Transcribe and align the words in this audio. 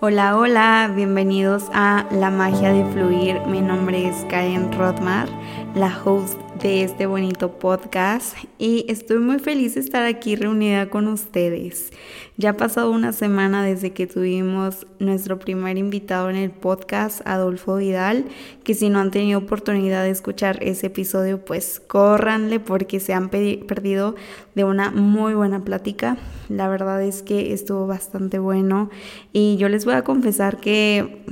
Hola, 0.00 0.36
hola, 0.36 0.90
bienvenidos 0.94 1.70
a 1.72 2.04
La 2.10 2.28
Magia 2.28 2.72
de 2.72 2.84
Fluir. 2.92 3.40
Mi 3.46 3.60
nombre 3.60 4.08
es 4.08 4.24
Karen 4.28 4.72
Rothmar, 4.72 5.28
la 5.74 5.96
host 6.04 6.43
de 6.64 6.82
este 6.82 7.04
bonito 7.04 7.58
podcast 7.58 8.38
y 8.58 8.86
estoy 8.88 9.18
muy 9.18 9.38
feliz 9.38 9.74
de 9.74 9.82
estar 9.82 10.06
aquí 10.06 10.34
reunida 10.34 10.88
con 10.88 11.08
ustedes. 11.08 11.90
Ya 12.38 12.50
ha 12.50 12.56
pasado 12.56 12.90
una 12.90 13.12
semana 13.12 13.62
desde 13.62 13.92
que 13.92 14.06
tuvimos 14.06 14.86
nuestro 14.98 15.38
primer 15.38 15.76
invitado 15.76 16.30
en 16.30 16.36
el 16.36 16.50
podcast, 16.50 17.20
Adolfo 17.26 17.76
Vidal, 17.76 18.24
que 18.64 18.72
si 18.72 18.88
no 18.88 19.00
han 19.00 19.10
tenido 19.10 19.40
oportunidad 19.40 20.04
de 20.04 20.10
escuchar 20.10 20.58
ese 20.62 20.86
episodio, 20.86 21.44
pues 21.44 21.82
córranle 21.86 22.60
porque 22.60 22.98
se 22.98 23.12
han 23.12 23.28
perdido 23.28 24.14
de 24.54 24.64
una 24.64 24.90
muy 24.90 25.34
buena 25.34 25.62
plática. 25.64 26.16
La 26.48 26.68
verdad 26.68 27.02
es 27.02 27.22
que 27.22 27.52
estuvo 27.52 27.86
bastante 27.86 28.38
bueno 28.38 28.88
y 29.34 29.58
yo 29.58 29.68
les 29.68 29.84
voy 29.84 29.94
a 29.94 30.02
confesar 30.02 30.60
que 30.60 31.26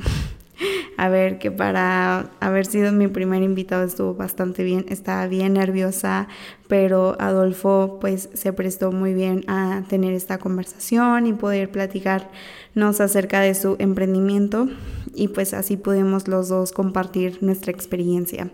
a 1.02 1.08
ver, 1.08 1.40
que 1.40 1.50
para 1.50 2.30
haber 2.38 2.64
sido 2.64 2.92
mi 2.92 3.08
primer 3.08 3.42
invitado 3.42 3.82
estuvo 3.82 4.14
bastante 4.14 4.62
bien, 4.62 4.86
estaba 4.88 5.26
bien 5.26 5.54
nerviosa, 5.54 6.28
pero 6.68 7.16
Adolfo 7.18 7.98
pues 8.00 8.28
se 8.34 8.52
prestó 8.52 8.92
muy 8.92 9.12
bien 9.12 9.42
a 9.48 9.82
tener 9.88 10.12
esta 10.12 10.38
conversación 10.38 11.26
y 11.26 11.32
poder 11.32 11.72
platicarnos 11.72 13.00
acerca 13.00 13.40
de 13.40 13.56
su 13.56 13.74
emprendimiento 13.80 14.68
y 15.12 15.26
pues 15.26 15.54
así 15.54 15.76
pudimos 15.76 16.28
los 16.28 16.48
dos 16.48 16.70
compartir 16.70 17.38
nuestra 17.40 17.72
experiencia. 17.72 18.52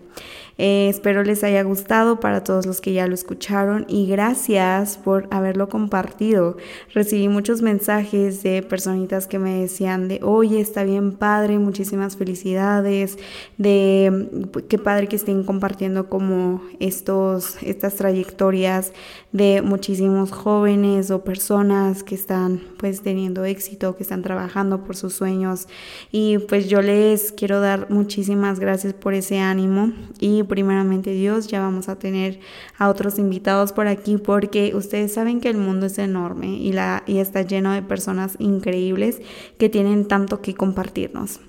Eh, 0.61 0.89
espero 0.89 1.23
les 1.23 1.45
haya 1.45 1.63
gustado 1.63 2.19
para 2.19 2.43
todos 2.43 2.65
los 2.65 2.81
que 2.81 2.91
ya 2.91 3.07
lo 3.07 3.13
escucharon 3.13 3.85
y 3.87 4.07
gracias 4.07 4.97
por 4.97 5.29
haberlo 5.31 5.69
compartido. 5.69 6.57
Recibí 6.93 7.29
muchos 7.29 7.61
mensajes 7.61 8.43
de 8.43 8.61
personitas 8.61 9.25
que 9.25 9.39
me 9.39 9.61
decían 9.61 10.09
de, 10.09 10.19
oye, 10.21 10.59
está 10.59 10.83
bien 10.83 11.13
padre, 11.13 11.57
muchísimas 11.59 12.17
felicidades, 12.17 13.17
de 13.57 14.49
qué 14.67 14.77
padre 14.77 15.07
que 15.07 15.15
estén 15.15 15.45
compartiendo 15.45 16.09
como 16.09 16.61
estos, 16.81 17.55
estas 17.63 17.95
trayectorias 17.95 18.91
de 19.31 19.61
muchísimos 19.61 20.31
jóvenes 20.31 21.09
o 21.09 21.23
personas 21.23 22.03
que 22.03 22.15
están 22.15 22.61
pues 22.77 23.01
teniendo 23.01 23.45
éxito, 23.45 23.95
que 23.95 24.03
están 24.03 24.23
trabajando 24.23 24.83
por 24.83 24.97
sus 24.97 25.13
sueños 25.13 25.67
y 26.11 26.39
pues 26.39 26.67
yo 26.67 26.81
les 26.81 27.31
quiero 27.31 27.61
dar 27.61 27.89
muchísimas 27.89 28.59
gracias 28.59 28.93
por 28.93 29.13
ese 29.13 29.39
ánimo 29.39 29.93
y 30.19 30.43
primeramente 30.49 31.11
Dios, 31.11 31.47
ya 31.47 31.61
vamos 31.61 31.87
a 31.87 31.97
tener 31.97 32.41
a 32.77 32.89
otros 32.89 33.17
invitados 33.17 33.71
por 33.71 33.87
aquí 33.87 34.17
porque 34.17 34.75
ustedes 34.75 35.13
saben 35.13 35.39
que 35.39 35.49
el 35.49 35.57
mundo 35.57 35.85
es 35.85 35.97
enorme 35.97 36.47
y, 36.47 36.73
la, 36.73 37.03
y 37.07 37.19
está 37.19 37.43
lleno 37.43 37.71
de 37.71 37.81
personas 37.81 38.35
increíbles 38.39 39.21
que 39.57 39.69
tienen 39.69 40.09
tanto 40.09 40.41
que 40.41 40.53
compartirnos. 40.55 41.39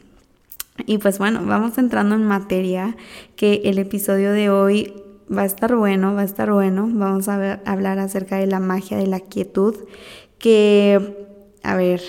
Y 0.87 0.99
pues 0.99 1.19
bueno, 1.19 1.43
vamos 1.45 1.77
entrando 1.79 2.15
en 2.15 2.25
materia 2.25 2.97
que 3.35 3.63
el 3.65 3.79
episodio 3.79 4.33
de 4.33 4.51
hoy 4.51 4.95
va 5.35 5.43
a 5.43 5.47
estar 5.47 5.75
bueno, 5.75 6.15
va 6.15 6.23
a 6.23 6.25
estar 6.25 6.53
bueno. 6.53 6.89
Vamos 6.91 7.29
a, 7.29 7.37
ver, 7.37 7.61
hablar 7.65 7.99
acerca 7.99 8.37
de 8.37 8.47
la 8.47 8.61
magia 8.61 8.97
de 8.97 9.07
la 9.07 9.21
quietud 9.21 9.75
que, 10.39 11.17
a 11.63 11.77
ver, 11.77 12.01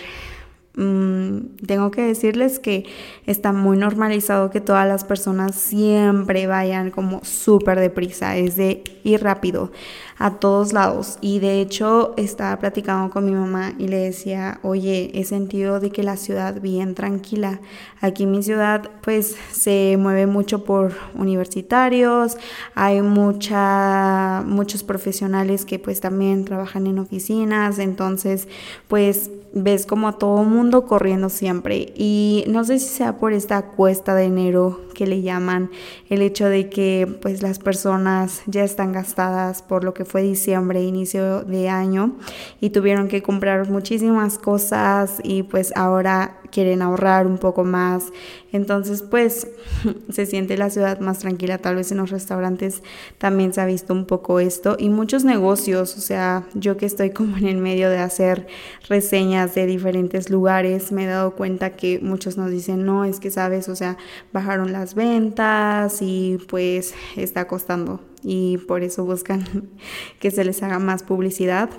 Mm, 0.73 1.57
tengo 1.67 1.91
que 1.91 2.01
decirles 2.01 2.57
que 2.59 2.85
está 3.25 3.51
muy 3.51 3.75
normalizado 3.77 4.51
que 4.51 4.61
todas 4.61 4.87
las 4.87 5.03
personas 5.03 5.55
siempre 5.55 6.47
vayan 6.47 6.91
como 6.91 7.19
súper 7.25 7.77
deprisa, 7.79 8.37
es 8.37 8.55
de 8.55 8.81
ir 9.03 9.21
rápido 9.21 9.71
a 10.17 10.35
todos 10.35 10.71
lados. 10.71 11.17
Y 11.19 11.39
de 11.39 11.59
hecho 11.59 12.13
estaba 12.15 12.57
platicando 12.57 13.11
con 13.11 13.25
mi 13.25 13.33
mamá 13.33 13.73
y 13.79 13.89
le 13.89 13.97
decía, 13.97 14.59
oye, 14.63 15.11
he 15.13 15.25
sentido 15.25 15.81
de 15.81 15.91
que 15.91 16.03
la 16.03 16.15
ciudad 16.15 16.61
bien 16.61 16.95
tranquila. 16.95 17.59
Aquí 17.99 18.23
en 18.23 18.31
mi 18.31 18.41
ciudad 18.41 18.89
pues 19.01 19.35
se 19.51 19.97
mueve 19.99 20.25
mucho 20.25 20.63
por 20.63 20.93
universitarios, 21.15 22.37
hay 22.75 23.01
mucha, 23.01 24.41
muchos 24.45 24.83
profesionales 24.83 25.65
que 25.65 25.79
pues 25.79 25.99
también 25.99 26.45
trabajan 26.45 26.87
en 26.87 26.99
oficinas, 26.99 27.77
entonces 27.77 28.47
pues 28.87 29.29
ves 29.53 29.85
como 29.85 30.07
a 30.07 30.17
todo 30.17 30.43
mundo 30.43 30.85
corriendo 30.85 31.29
siempre. 31.29 31.93
Y 31.95 32.45
no 32.47 32.63
sé 32.63 32.79
si 32.79 32.87
sea 32.87 33.17
por 33.17 33.33
esta 33.33 33.61
cuesta 33.63 34.15
de 34.15 34.25
enero 34.25 34.79
que 35.01 35.07
le 35.07 35.23
llaman, 35.23 35.71
el 36.11 36.21
hecho 36.21 36.45
de 36.45 36.69
que 36.69 37.17
pues 37.23 37.41
las 37.41 37.57
personas 37.57 38.43
ya 38.45 38.63
están 38.63 38.91
gastadas 38.91 39.63
por 39.63 39.83
lo 39.83 39.95
que 39.95 40.05
fue 40.05 40.21
diciembre, 40.21 40.83
inicio 40.83 41.41
de 41.41 41.69
año, 41.69 42.17
y 42.59 42.69
tuvieron 42.69 43.07
que 43.07 43.23
comprar 43.23 43.67
muchísimas 43.67 44.37
cosas 44.37 45.19
y 45.23 45.41
pues 45.41 45.73
ahora 45.75 46.37
quieren 46.51 46.83
ahorrar 46.83 47.25
un 47.25 47.39
poco 47.39 47.63
más. 47.63 48.11
Entonces, 48.51 49.01
pues 49.01 49.47
se 50.11 50.25
siente 50.25 50.57
la 50.57 50.69
ciudad 50.69 50.99
más 50.99 51.19
tranquila. 51.19 51.57
Tal 51.57 51.77
vez 51.77 51.91
en 51.91 51.97
los 51.97 52.11
restaurantes 52.11 52.83
también 53.17 53.53
se 53.53 53.61
ha 53.61 53.65
visto 53.65 53.93
un 53.93 54.05
poco 54.05 54.39
esto. 54.39 54.75
Y 54.77 54.89
muchos 54.89 55.23
negocios, 55.23 55.97
o 55.97 56.01
sea, 56.01 56.43
yo 56.53 56.77
que 56.77 56.85
estoy 56.85 57.09
como 57.11 57.37
en 57.37 57.47
el 57.47 57.57
medio 57.57 57.89
de 57.89 57.97
hacer 57.97 58.47
reseñas 58.87 59.55
de 59.55 59.65
diferentes 59.65 60.29
lugares, 60.29 60.91
me 60.91 61.05
he 61.05 61.07
dado 61.07 61.31
cuenta 61.31 61.71
que 61.71 61.99
muchos 62.01 62.37
nos 62.37 62.51
dicen, 62.51 62.85
no, 62.85 63.05
es 63.05 63.19
que 63.19 63.31
sabes, 63.31 63.69
o 63.69 63.75
sea, 63.75 63.97
bajaron 64.33 64.73
las 64.73 64.90
ventas 64.95 66.01
y 66.01 66.37
pues 66.49 66.93
está 67.15 67.47
costando. 67.47 67.99
Y 68.23 68.57
por 68.59 68.83
eso 68.83 69.03
buscan 69.05 69.69
que 70.19 70.31
se 70.31 70.43
les 70.43 70.61
haga 70.63 70.79
más 70.79 71.03
publicidad. 71.03 71.69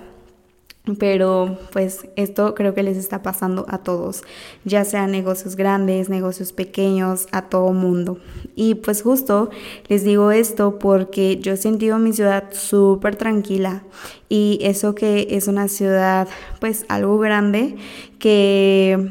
Pero 0.99 1.59
pues 1.71 2.09
esto 2.17 2.55
creo 2.55 2.73
que 2.73 2.83
les 2.83 2.97
está 2.97 3.21
pasando 3.21 3.65
a 3.69 3.77
todos, 3.77 4.23
ya 4.65 4.83
sean 4.83 5.11
negocios 5.11 5.55
grandes, 5.55 6.09
negocios 6.09 6.51
pequeños, 6.51 7.27
a 7.31 7.43
todo 7.43 7.71
mundo. 7.71 8.19
Y 8.53 8.75
pues 8.75 9.01
justo 9.01 9.49
les 9.87 10.03
digo 10.03 10.31
esto 10.31 10.79
porque 10.79 11.37
yo 11.39 11.53
he 11.53 11.57
sentido 11.57 11.99
mi 11.99 12.11
ciudad 12.11 12.49
súper 12.51 13.15
tranquila 13.15 13.83
y 14.27 14.59
eso 14.61 14.93
que 14.93 15.27
es 15.31 15.47
una 15.47 15.69
ciudad 15.69 16.27
pues 16.59 16.83
algo 16.89 17.17
grande 17.17 17.77
que 18.19 19.09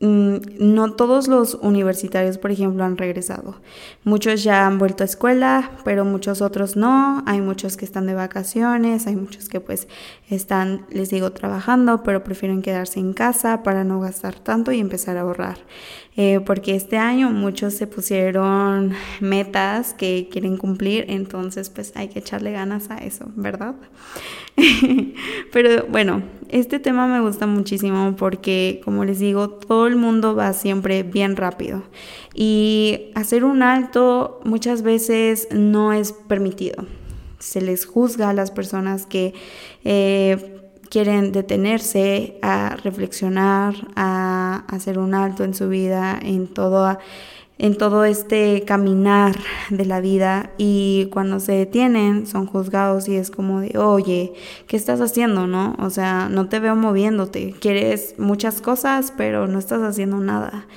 no 0.00 0.92
todos 0.92 1.28
los 1.28 1.54
universitarios, 1.54 2.38
por 2.38 2.50
ejemplo, 2.50 2.84
han 2.84 2.96
regresado. 2.96 3.60
Muchos 4.02 4.42
ya 4.42 4.66
han 4.66 4.78
vuelto 4.78 5.02
a 5.02 5.06
escuela, 5.06 5.70
pero 5.84 6.04
muchos 6.04 6.42
otros 6.42 6.76
no. 6.76 7.22
Hay 7.26 7.40
muchos 7.40 7.76
que 7.76 7.84
están 7.84 8.06
de 8.06 8.14
vacaciones, 8.14 9.06
hay 9.06 9.16
muchos 9.16 9.48
que 9.48 9.60
pues 9.60 9.88
están, 10.28 10.86
les 10.90 11.10
digo, 11.10 11.32
trabajando, 11.32 12.02
pero 12.02 12.24
prefieren 12.24 12.60
quedarse 12.60 13.00
en 13.00 13.12
casa 13.12 13.62
para 13.62 13.84
no 13.84 14.00
gastar 14.00 14.34
tanto 14.34 14.72
y 14.72 14.80
empezar 14.80 15.16
a 15.16 15.22
ahorrar. 15.22 15.58
Eh, 16.16 16.40
porque 16.46 16.76
este 16.76 16.96
año 16.96 17.30
muchos 17.30 17.74
se 17.74 17.88
pusieron 17.88 18.92
metas 19.20 19.94
que 19.94 20.28
quieren 20.30 20.56
cumplir, 20.56 21.06
entonces 21.08 21.70
pues 21.70 21.92
hay 21.96 22.06
que 22.06 22.20
echarle 22.20 22.52
ganas 22.52 22.88
a 22.90 22.98
eso, 22.98 23.32
¿verdad? 23.34 23.74
Pero 25.52 25.86
bueno, 25.88 26.22
este 26.50 26.78
tema 26.78 27.08
me 27.08 27.20
gusta 27.20 27.48
muchísimo 27.48 28.14
porque, 28.16 28.80
como 28.84 29.04
les 29.04 29.18
digo, 29.18 29.50
todo 29.50 29.88
el 29.88 29.96
mundo 29.96 30.36
va 30.36 30.52
siempre 30.52 31.02
bien 31.02 31.34
rápido 31.34 31.82
y 32.32 33.10
hacer 33.16 33.44
un 33.44 33.64
alto 33.64 34.40
muchas 34.44 34.82
veces 34.82 35.48
no 35.50 35.92
es 35.92 36.12
permitido. 36.12 36.86
Se 37.40 37.60
les 37.60 37.86
juzga 37.86 38.30
a 38.30 38.34
las 38.34 38.52
personas 38.52 39.04
que... 39.04 39.34
Eh, 39.82 40.53
quieren 40.94 41.32
detenerse 41.32 42.38
a 42.40 42.76
reflexionar, 42.76 43.74
a 43.96 44.62
hacer 44.68 45.00
un 45.00 45.12
alto 45.12 45.42
en 45.42 45.52
su 45.52 45.68
vida, 45.68 46.16
en 46.22 46.46
todo, 46.46 46.96
en 47.58 47.76
todo 47.76 48.04
este 48.04 48.62
caminar 48.64 49.34
de 49.70 49.86
la 49.86 50.00
vida 50.00 50.52
y 50.56 51.08
cuando 51.12 51.40
se 51.40 51.50
detienen 51.50 52.28
son 52.28 52.46
juzgados 52.46 53.08
y 53.08 53.16
es 53.16 53.32
como 53.32 53.58
de, 53.58 53.76
oye, 53.76 54.34
¿qué 54.68 54.76
estás 54.76 55.00
haciendo? 55.00 55.48
¿No? 55.48 55.74
O 55.80 55.90
sea, 55.90 56.28
no 56.30 56.48
te 56.48 56.60
veo 56.60 56.76
moviéndote, 56.76 57.56
quieres 57.58 58.14
muchas 58.16 58.60
cosas, 58.60 59.12
pero 59.16 59.48
no 59.48 59.58
estás 59.58 59.82
haciendo 59.82 60.18
nada. 60.18 60.68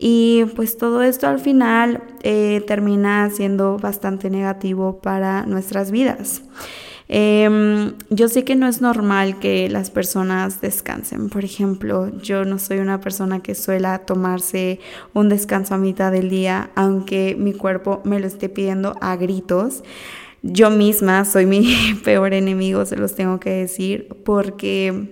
Y 0.00 0.46
pues 0.56 0.78
todo 0.78 1.00
esto 1.02 1.28
al 1.28 1.38
final 1.38 2.02
eh, 2.24 2.64
termina 2.66 3.30
siendo 3.30 3.76
bastante 3.78 4.30
negativo 4.30 4.98
para 5.00 5.46
nuestras 5.46 5.92
vidas. 5.92 6.42
Em, 7.12 7.94
yo 8.08 8.28
sé 8.28 8.44
que 8.44 8.54
no 8.54 8.68
es 8.68 8.80
normal 8.80 9.40
que 9.40 9.68
las 9.68 9.90
personas 9.90 10.60
descansen. 10.60 11.28
Por 11.28 11.44
ejemplo, 11.44 12.08
yo 12.22 12.44
no 12.44 12.60
soy 12.60 12.78
una 12.78 13.00
persona 13.00 13.40
que 13.40 13.56
suela 13.56 13.98
tomarse 13.98 14.78
un 15.12 15.28
descanso 15.28 15.74
a 15.74 15.78
mitad 15.78 16.12
del 16.12 16.30
día, 16.30 16.70
aunque 16.76 17.34
mi 17.36 17.52
cuerpo 17.52 18.00
me 18.04 18.20
lo 18.20 18.28
esté 18.28 18.48
pidiendo 18.48 18.94
a 19.00 19.16
gritos. 19.16 19.82
Yo 20.44 20.70
misma 20.70 21.24
soy 21.24 21.46
mi 21.46 21.74
peor 22.04 22.32
enemigo, 22.32 22.86
se 22.86 22.96
los 22.96 23.16
tengo 23.16 23.40
que 23.40 23.50
decir, 23.50 24.06
porque 24.24 25.10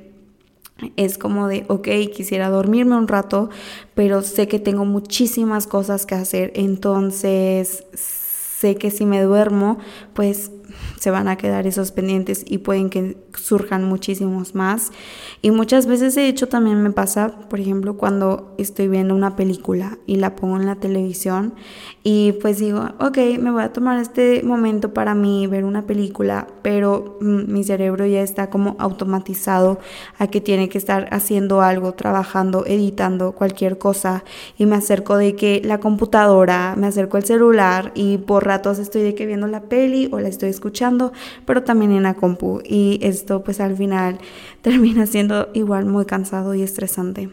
es 0.95 1.19
como 1.19 1.49
de, 1.49 1.65
ok, 1.67 1.89
quisiera 2.15 2.49
dormirme 2.49 2.95
un 2.95 3.09
rato, 3.09 3.51
pero 3.97 4.23
sé 4.23 4.47
que 4.47 4.61
tengo 4.61 4.85
muchísimas 4.85 5.67
cosas 5.67 6.07
que 6.07 6.15
hacer, 6.15 6.53
entonces 6.55 7.83
sé 7.93 8.77
que 8.77 8.93
si 8.93 9.05
me 9.05 9.21
duermo, 9.23 9.79
pues 10.15 10.53
se 10.99 11.11
van 11.11 11.29
a 11.29 11.37
quedar 11.37 11.67
esos 11.67 11.93
pendientes 11.93 12.45
y 12.47 12.59
pueden 12.59 12.91
que 12.91 13.17
surjan 13.35 13.85
muchísimos 13.85 14.55
más. 14.55 14.91
Y 15.43 15.51
muchas 15.51 15.87
veces 15.87 16.15
de 16.15 16.29
hecho 16.29 16.49
también 16.49 16.83
me 16.83 16.91
pasa, 16.91 17.39
por 17.49 17.61
ejemplo, 17.61 17.97
cuando 17.97 18.55
estoy 18.59 18.89
viendo 18.89 19.15
una 19.15 19.37
película 19.37 19.99
y 20.07 20.17
la 20.17 20.37
pongo 20.37 20.57
en 20.57 20.67
la 20.67 20.77
televisión 20.77 21.55
y 22.11 22.33
pues 22.41 22.59
digo, 22.59 22.89
ok, 23.01 23.19
me 23.39 23.51
voy 23.51 23.63
a 23.63 23.71
tomar 23.71 23.99
este 23.99 24.43
momento 24.43 24.95
para 24.95 25.15
mí, 25.15 25.47
ver 25.47 25.67
una 25.67 25.83
película, 25.83 26.47
pero 26.63 27.19
mm, 27.21 27.53
mi 27.53 27.65
cerebro 27.65 28.07
ya 28.07 28.23
está 28.23 28.49
como 28.49 28.77
automatizado 28.79 29.79
a 30.19 30.29
que 30.29 30.41
tiene 30.41 30.71
que 30.71 30.79
estar 30.79 31.07
haciendo 31.11 31.61
algo, 31.61 31.93
trabajando, 31.93 32.65
editando 32.65 33.33
cualquier 33.33 33.77
cosa 33.77 34.25
y 34.57 34.65
me 34.65 34.77
acerco 34.77 35.19
de 35.19 35.37
que 35.37 35.61
la 35.63 35.81
computadora, 35.81 36.77
me 36.79 36.87
acerco 36.87 37.19
al 37.19 37.25
celular 37.25 37.93
y 37.95 38.17
por 38.17 38.47
ratos 38.47 38.79
estoy 38.79 39.03
de 39.03 39.15
que 39.15 39.27
viendo 39.27 39.47
la 39.47 39.61
peli 39.65 40.09
o 40.11 40.19
la 40.19 40.29
estoy 40.29 40.49
escuchando 40.49 41.13
pero 41.45 41.63
también 41.63 41.93
en 41.93 42.05
la 42.05 42.15
compu. 42.15 42.63
Y 42.65 43.01
esto 43.03 43.45
pues 43.45 43.61
al 43.61 43.77
final 43.77 44.17
termina 44.63 45.07
siendo 45.07 45.49
igual 45.55 45.87
muy 45.87 46.05
cansado 46.05 46.55
y 46.55 46.63
estresante. 46.63 47.31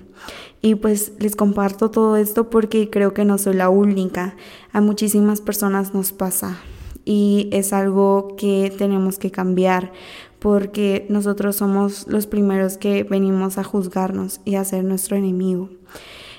Y 0.61 0.75
pues 0.75 1.13
les 1.19 1.35
comparto 1.35 1.91
todo 1.91 2.17
esto 2.17 2.49
porque 2.49 2.89
creo 2.89 3.13
que 3.13 3.25
no 3.25 3.37
soy 3.37 3.55
la 3.55 3.69
única. 3.69 4.35
A 4.71 4.81
muchísimas 4.81 5.41
personas 5.41 5.93
nos 5.93 6.11
pasa. 6.11 6.57
Y 7.03 7.49
es 7.51 7.71
algo 7.71 8.35
que 8.35 8.73
tenemos 8.75 9.19
que 9.19 9.29
cambiar 9.29 9.91
porque 10.39 11.05
nosotros 11.09 11.55
somos 11.55 12.07
los 12.07 12.25
primeros 12.25 12.77
que 12.77 13.03
venimos 13.03 13.57
a 13.57 13.63
juzgarnos 13.63 14.41
y 14.43 14.55
a 14.55 14.63
ser 14.63 14.83
nuestro 14.83 15.15
enemigo. 15.15 15.69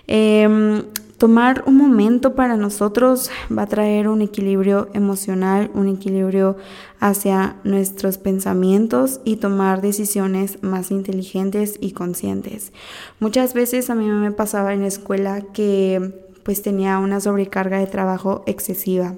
Eh, 0.09 0.83
Tomar 1.18 1.64
un 1.66 1.78
momento 1.78 2.34
para 2.34 2.58
nosotros 2.58 3.30
va 3.50 3.62
a 3.62 3.66
traer 3.66 4.06
un 4.06 4.20
equilibrio 4.20 4.90
emocional, 4.92 5.70
un 5.72 5.88
equilibrio 5.88 6.58
hacia 7.00 7.56
nuestros 7.64 8.18
pensamientos 8.18 9.20
y 9.24 9.36
tomar 9.36 9.80
decisiones 9.80 10.62
más 10.62 10.90
inteligentes 10.90 11.78
y 11.80 11.92
conscientes. 11.92 12.74
Muchas 13.18 13.54
veces 13.54 13.88
a 13.88 13.94
mí 13.94 14.04
me 14.04 14.30
pasaba 14.30 14.74
en 14.74 14.82
la 14.82 14.88
escuela 14.88 15.40
que 15.40 16.12
pues 16.42 16.60
tenía 16.60 16.98
una 16.98 17.18
sobrecarga 17.18 17.78
de 17.78 17.86
trabajo 17.86 18.44
excesiva. 18.46 19.14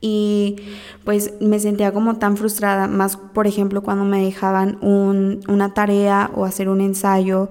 Y 0.00 0.56
pues 1.04 1.34
me 1.40 1.58
sentía 1.58 1.92
como 1.92 2.16
tan 2.18 2.36
frustrada, 2.36 2.88
más 2.88 3.16
por 3.16 3.46
ejemplo 3.46 3.82
cuando 3.82 4.04
me 4.04 4.24
dejaban 4.24 4.78
una 4.82 5.74
tarea 5.74 6.30
o 6.34 6.44
hacer 6.44 6.68
un 6.68 6.80
ensayo 6.80 7.50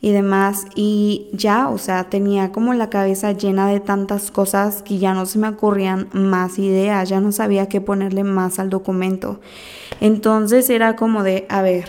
y 0.00 0.10
demás. 0.10 0.66
Y 0.74 1.28
ya, 1.32 1.68
o 1.68 1.78
sea, 1.78 2.04
tenía 2.10 2.52
como 2.52 2.74
la 2.74 2.90
cabeza 2.90 3.32
llena 3.32 3.68
de 3.68 3.80
tantas 3.80 4.30
cosas 4.30 4.82
que 4.82 4.98
ya 4.98 5.14
no 5.14 5.26
se 5.26 5.38
me 5.38 5.48
ocurrían 5.48 6.08
más 6.12 6.58
ideas, 6.58 7.08
ya 7.08 7.20
no 7.20 7.32
sabía 7.32 7.68
qué 7.68 7.80
ponerle 7.80 8.24
más 8.24 8.58
al 8.58 8.68
documento. 8.68 9.40
Entonces 10.00 10.68
era 10.70 10.96
como 10.96 11.22
de, 11.22 11.46
a 11.48 11.62
ver, 11.62 11.84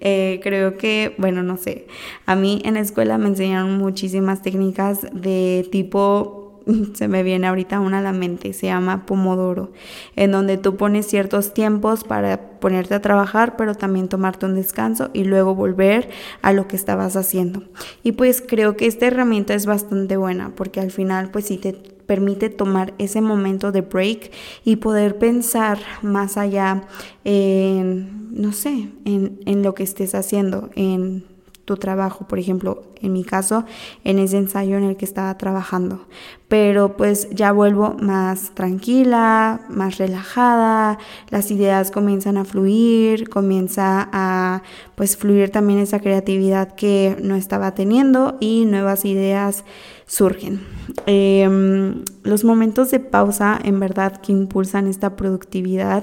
eh, 0.00 0.40
creo 0.42 0.78
que, 0.78 1.14
bueno, 1.18 1.42
no 1.42 1.58
sé, 1.58 1.86
a 2.24 2.34
mí 2.34 2.62
en 2.64 2.74
la 2.74 2.80
escuela 2.80 3.18
me 3.18 3.28
enseñaron 3.28 3.76
muchísimas 3.76 4.40
técnicas 4.40 5.06
de 5.12 5.68
tipo 5.70 6.39
se 6.94 7.08
me 7.08 7.22
viene 7.22 7.46
ahorita 7.46 7.80
una 7.80 7.98
a 7.98 8.02
la 8.02 8.12
mente, 8.12 8.52
se 8.52 8.66
llama 8.66 9.06
Pomodoro, 9.06 9.72
en 10.16 10.32
donde 10.32 10.58
tú 10.58 10.76
pones 10.76 11.06
ciertos 11.06 11.54
tiempos 11.54 12.04
para 12.04 12.58
ponerte 12.60 12.94
a 12.94 13.00
trabajar, 13.00 13.56
pero 13.56 13.74
también 13.74 14.08
tomarte 14.08 14.46
un 14.46 14.54
descanso 14.54 15.10
y 15.12 15.24
luego 15.24 15.54
volver 15.54 16.10
a 16.42 16.52
lo 16.52 16.68
que 16.68 16.76
estabas 16.76 17.16
haciendo. 17.16 17.64
Y 18.02 18.12
pues 18.12 18.42
creo 18.46 18.76
que 18.76 18.86
esta 18.86 19.06
herramienta 19.06 19.54
es 19.54 19.66
bastante 19.66 20.16
buena 20.16 20.52
porque 20.54 20.80
al 20.80 20.90
final 20.90 21.30
pues 21.30 21.46
sí 21.46 21.56
te 21.56 21.72
permite 21.72 22.50
tomar 22.50 22.92
ese 22.98 23.20
momento 23.20 23.70
de 23.70 23.82
break 23.82 24.32
y 24.64 24.76
poder 24.76 25.16
pensar 25.18 25.78
más 26.02 26.36
allá 26.36 26.82
en, 27.24 28.28
no 28.32 28.52
sé, 28.52 28.88
en, 29.04 29.38
en 29.46 29.62
lo 29.62 29.74
que 29.74 29.84
estés 29.84 30.16
haciendo, 30.16 30.70
en 30.74 31.24
tu 31.64 31.76
trabajo, 31.76 32.26
por 32.26 32.38
ejemplo, 32.38 32.82
en 33.00 33.12
mi 33.12 33.24
caso, 33.24 33.64
en 34.04 34.18
ese 34.18 34.38
ensayo 34.38 34.76
en 34.76 34.84
el 34.84 34.96
que 34.96 35.04
estaba 35.04 35.36
trabajando. 35.38 36.06
Pero 36.48 36.96
pues 36.96 37.28
ya 37.30 37.52
vuelvo 37.52 37.94
más 38.00 38.50
tranquila, 38.54 39.60
más 39.68 39.98
relajada, 39.98 40.98
las 41.30 41.50
ideas 41.50 41.90
comienzan 41.90 42.36
a 42.36 42.44
fluir, 42.44 43.28
comienza 43.28 44.08
a 44.12 44.62
pues 44.96 45.16
fluir 45.16 45.50
también 45.50 45.78
esa 45.78 46.00
creatividad 46.00 46.74
que 46.74 47.16
no 47.22 47.36
estaba 47.36 47.74
teniendo 47.74 48.36
y 48.40 48.64
nuevas 48.64 49.04
ideas 49.04 49.64
surgen. 50.10 50.60
Em, 51.06 52.02
los 52.24 52.42
momentos 52.42 52.90
de 52.90 52.98
pausa 52.98 53.56
en 53.62 53.78
verdad 53.78 54.20
que 54.20 54.32
impulsan 54.32 54.88
esta 54.88 55.14
productividad 55.14 56.02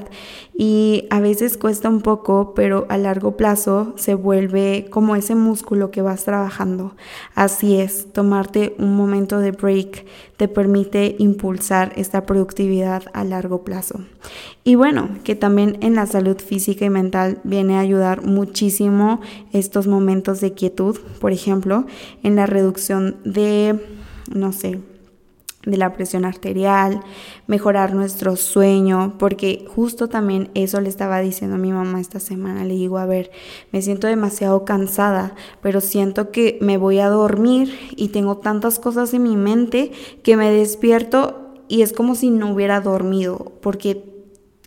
y 0.57 1.03
a 1.09 1.19
veces 1.19 1.57
cuesta 1.57 1.89
un 1.89 1.99
poco, 1.99 2.53
pero 2.55 2.85
a 2.87 2.97
largo 2.97 3.35
plazo 3.35 3.93
se 3.97 4.15
vuelve 4.15 4.87
como 4.89 5.17
ese 5.17 5.35
músculo 5.35 5.91
que 5.91 6.01
vas 6.01 6.23
trabajando. 6.23 6.95
Así 7.35 7.75
es, 7.75 8.07
tomarte 8.13 8.75
un 8.79 8.95
momento 8.95 9.39
de 9.39 9.51
break 9.51 10.05
te 10.37 10.47
permite 10.47 11.17
impulsar 11.19 11.91
esta 11.97 12.25
productividad 12.25 13.03
a 13.13 13.25
largo 13.25 13.63
plazo. 13.65 13.99
Y 14.63 14.75
bueno, 14.75 15.09
que 15.25 15.35
también 15.35 15.77
en 15.81 15.95
la 15.95 16.05
salud 16.05 16.37
física 16.37 16.85
y 16.85 16.89
mental 16.89 17.39
viene 17.43 17.75
a 17.75 17.81
ayudar 17.81 18.25
muchísimo 18.25 19.19
estos 19.51 19.85
momentos 19.87 20.39
de 20.39 20.53
quietud, 20.53 20.97
por 21.19 21.33
ejemplo, 21.33 21.85
en 22.23 22.35
la 22.35 22.45
reducción 22.45 23.17
de 23.25 23.96
no 24.33 24.51
sé, 24.51 24.79
de 25.67 25.75
la 25.75 25.93
presión 25.93 26.23
arterial, 26.23 27.01
mejorar 27.45 27.93
nuestro 27.93 28.37
sueño, 28.37 29.15
porque 29.19 29.65
justo 29.67 30.07
también 30.07 30.49
eso 30.53 30.79
le 30.79 30.87
estaba 30.87 31.19
diciendo 31.19 31.57
a 31.57 31.59
mi 31.59 31.73
mamá 31.73 31.99
esta 31.99 32.21
semana. 32.21 32.63
Le 32.63 32.75
digo, 32.75 32.97
a 32.97 33.05
ver, 33.05 33.31
me 33.73 33.81
siento 33.81 34.07
demasiado 34.07 34.63
cansada, 34.63 35.35
pero 35.61 35.81
siento 35.81 36.31
que 36.31 36.57
me 36.61 36.77
voy 36.77 36.99
a 36.99 37.09
dormir 37.09 37.77
y 37.97 38.09
tengo 38.09 38.37
tantas 38.37 38.79
cosas 38.79 39.13
en 39.13 39.23
mi 39.23 39.35
mente 39.35 39.91
que 40.23 40.37
me 40.37 40.51
despierto 40.51 41.53
y 41.67 41.81
es 41.81 41.91
como 41.91 42.15
si 42.15 42.29
no 42.29 42.53
hubiera 42.53 42.79
dormido, 42.79 43.51
porque 43.61 44.05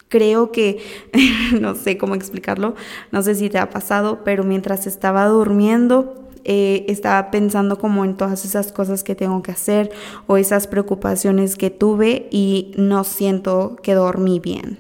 creo 0.09 0.53
que, 0.53 0.83
no 1.61 1.77
sé 1.77 1.97
cómo 1.97 2.15
explicarlo, 2.15 2.75
no 3.11 3.23
sé 3.23 3.35
si 3.37 3.49
te 3.49 3.59
ha 3.59 3.71
pasado, 3.71 4.21
pero 4.23 4.45
mientras 4.45 4.87
estaba 4.87 5.25
durmiendo, 5.27 6.19
eh, 6.44 6.84
estaba 6.88 7.31
pensando 7.31 7.78
como 7.78 8.04
en 8.04 8.16
todas 8.16 8.44
esas 8.44 8.72
cosas 8.72 9.04
que 9.04 9.14
tengo 9.14 9.42
que 9.42 9.52
hacer 9.52 9.90
o 10.26 10.37
esas 10.37 10.66
preocupaciones 10.66 11.56
que 11.56 11.70
tuve 11.70 12.28
y 12.31 12.72
no 12.76 13.04
siento 13.04 13.76
que 13.82 13.94
dormí 13.94 14.40
bien 14.40 14.78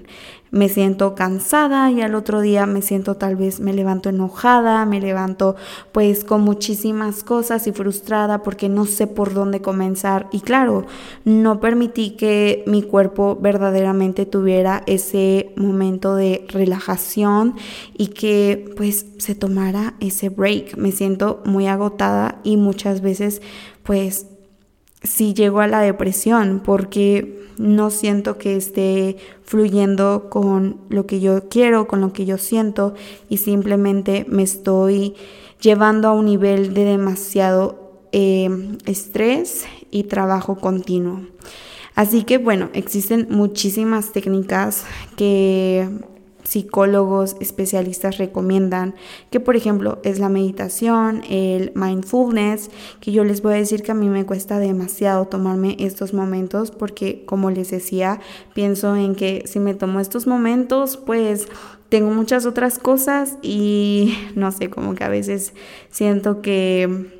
me 0.50 0.68
siento 0.68 1.14
cansada 1.14 1.90
y 1.90 2.00
al 2.00 2.14
otro 2.14 2.40
día 2.40 2.66
me 2.66 2.82
siento 2.82 3.16
tal 3.16 3.36
vez 3.36 3.60
me 3.60 3.72
levanto 3.72 4.08
enojada, 4.08 4.84
me 4.86 5.00
levanto 5.00 5.56
pues 5.92 6.24
con 6.24 6.42
muchísimas 6.42 7.22
cosas 7.22 7.66
y 7.66 7.72
frustrada 7.72 8.42
porque 8.42 8.68
no 8.68 8.86
sé 8.86 9.06
por 9.06 9.32
dónde 9.32 9.60
comenzar 9.60 10.28
y 10.32 10.40
claro, 10.40 10.86
no 11.24 11.60
permití 11.60 12.10
que 12.16 12.64
mi 12.66 12.82
cuerpo 12.82 13.38
verdaderamente 13.40 14.26
tuviera 14.26 14.82
ese 14.86 15.52
momento 15.56 16.14
de 16.14 16.44
relajación 16.48 17.54
y 17.96 18.08
que 18.08 18.72
pues 18.76 19.06
se 19.18 19.34
tomara 19.34 19.94
ese 20.00 20.28
break. 20.28 20.76
Me 20.76 20.92
siento 20.92 21.42
muy 21.44 21.66
agotada 21.66 22.40
y 22.42 22.56
muchas 22.56 23.00
veces 23.00 23.42
pues 23.82 24.26
sí 25.02 25.34
llego 25.34 25.60
a 25.60 25.66
la 25.66 25.80
depresión 25.80 26.60
porque 26.64 27.40
no 27.58 27.90
siento 27.90 28.38
que 28.38 28.56
esté 28.56 29.16
fluyendo 29.42 30.28
con 30.30 30.80
lo 30.88 31.06
que 31.06 31.20
yo 31.20 31.48
quiero, 31.48 31.86
con 31.86 32.00
lo 32.00 32.12
que 32.12 32.24
yo 32.24 32.38
siento 32.38 32.94
y 33.28 33.38
simplemente 33.38 34.24
me 34.28 34.42
estoy 34.42 35.14
llevando 35.60 36.08
a 36.08 36.12
un 36.12 36.24
nivel 36.24 36.72
de 36.74 36.84
demasiado 36.84 38.00
eh, 38.12 38.48
estrés 38.86 39.66
y 39.90 40.04
trabajo 40.04 40.56
continuo. 40.56 41.20
Así 41.94 42.22
que 42.22 42.38
bueno, 42.38 42.70
existen 42.72 43.26
muchísimas 43.30 44.12
técnicas 44.12 44.84
que 45.16 45.88
psicólogos 46.50 47.36
especialistas 47.38 48.18
recomiendan, 48.18 48.96
que 49.30 49.38
por 49.38 49.54
ejemplo 49.54 50.00
es 50.02 50.18
la 50.18 50.28
meditación, 50.28 51.22
el 51.30 51.70
mindfulness, 51.76 52.70
que 52.98 53.12
yo 53.12 53.22
les 53.22 53.40
voy 53.40 53.54
a 53.54 53.56
decir 53.58 53.84
que 53.84 53.92
a 53.92 53.94
mí 53.94 54.08
me 54.08 54.26
cuesta 54.26 54.58
demasiado 54.58 55.26
tomarme 55.26 55.76
estos 55.78 56.12
momentos 56.12 56.72
porque 56.72 57.24
como 57.24 57.52
les 57.52 57.70
decía, 57.70 58.18
pienso 58.52 58.96
en 58.96 59.14
que 59.14 59.44
si 59.46 59.60
me 59.60 59.74
tomo 59.74 60.00
estos 60.00 60.26
momentos, 60.26 60.96
pues 60.96 61.46
tengo 61.88 62.10
muchas 62.10 62.46
otras 62.46 62.80
cosas 62.80 63.38
y 63.42 64.16
no 64.34 64.50
sé, 64.50 64.70
como 64.70 64.96
que 64.96 65.04
a 65.04 65.08
veces 65.08 65.54
siento 65.88 66.42
que 66.42 67.19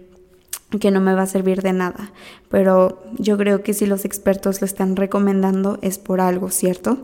que 0.79 0.91
no 0.91 1.00
me 1.00 1.15
va 1.15 1.23
a 1.23 1.27
servir 1.27 1.62
de 1.62 1.73
nada. 1.73 2.12
Pero 2.49 3.03
yo 3.19 3.37
creo 3.37 3.62
que 3.62 3.75
si 3.75 3.87
los 3.87 4.05
expertos 4.05 4.61
lo 4.61 4.65
están 4.65 4.97
recomendando 4.97 5.79
es 5.83 5.99
por 5.99 6.21
algo, 6.21 6.50
¿cierto? 6.50 6.99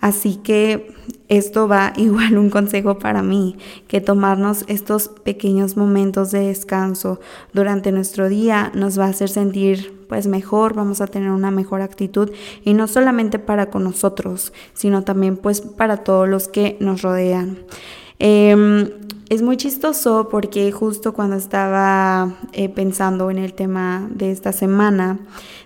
Así 0.00 0.36
que 0.36 0.94
esto 1.28 1.68
va 1.68 1.92
igual 1.96 2.38
un 2.38 2.50
consejo 2.50 2.98
para 2.98 3.22
mí, 3.22 3.56
que 3.88 4.00
tomarnos 4.00 4.64
estos 4.68 5.08
pequeños 5.08 5.76
momentos 5.76 6.30
de 6.30 6.46
descanso 6.46 7.20
durante 7.52 7.92
nuestro 7.92 8.28
día 8.28 8.72
nos 8.74 8.98
va 8.98 9.06
a 9.06 9.10
hacer 9.10 9.28
sentir 9.28 10.00
pues 10.08 10.26
mejor, 10.26 10.74
vamos 10.74 11.00
a 11.00 11.06
tener 11.06 11.30
una 11.30 11.52
mejor 11.52 11.82
actitud 11.82 12.32
y 12.64 12.74
no 12.74 12.88
solamente 12.88 13.38
para 13.38 13.70
con 13.70 13.84
nosotros, 13.84 14.52
sino 14.74 15.04
también 15.04 15.36
pues 15.36 15.60
para 15.60 15.98
todos 15.98 16.28
los 16.28 16.48
que 16.48 16.76
nos 16.80 17.02
rodean. 17.02 17.58
Em, 18.18 18.90
es 19.30 19.42
muy 19.42 19.56
chistoso 19.56 20.28
porque 20.28 20.72
justo 20.72 21.14
cuando 21.14 21.36
estaba 21.36 22.34
eh, 22.52 22.68
pensando 22.68 23.30
en 23.30 23.38
el 23.38 23.54
tema 23.54 24.08
de 24.10 24.32
esta 24.32 24.52
semana, 24.52 25.20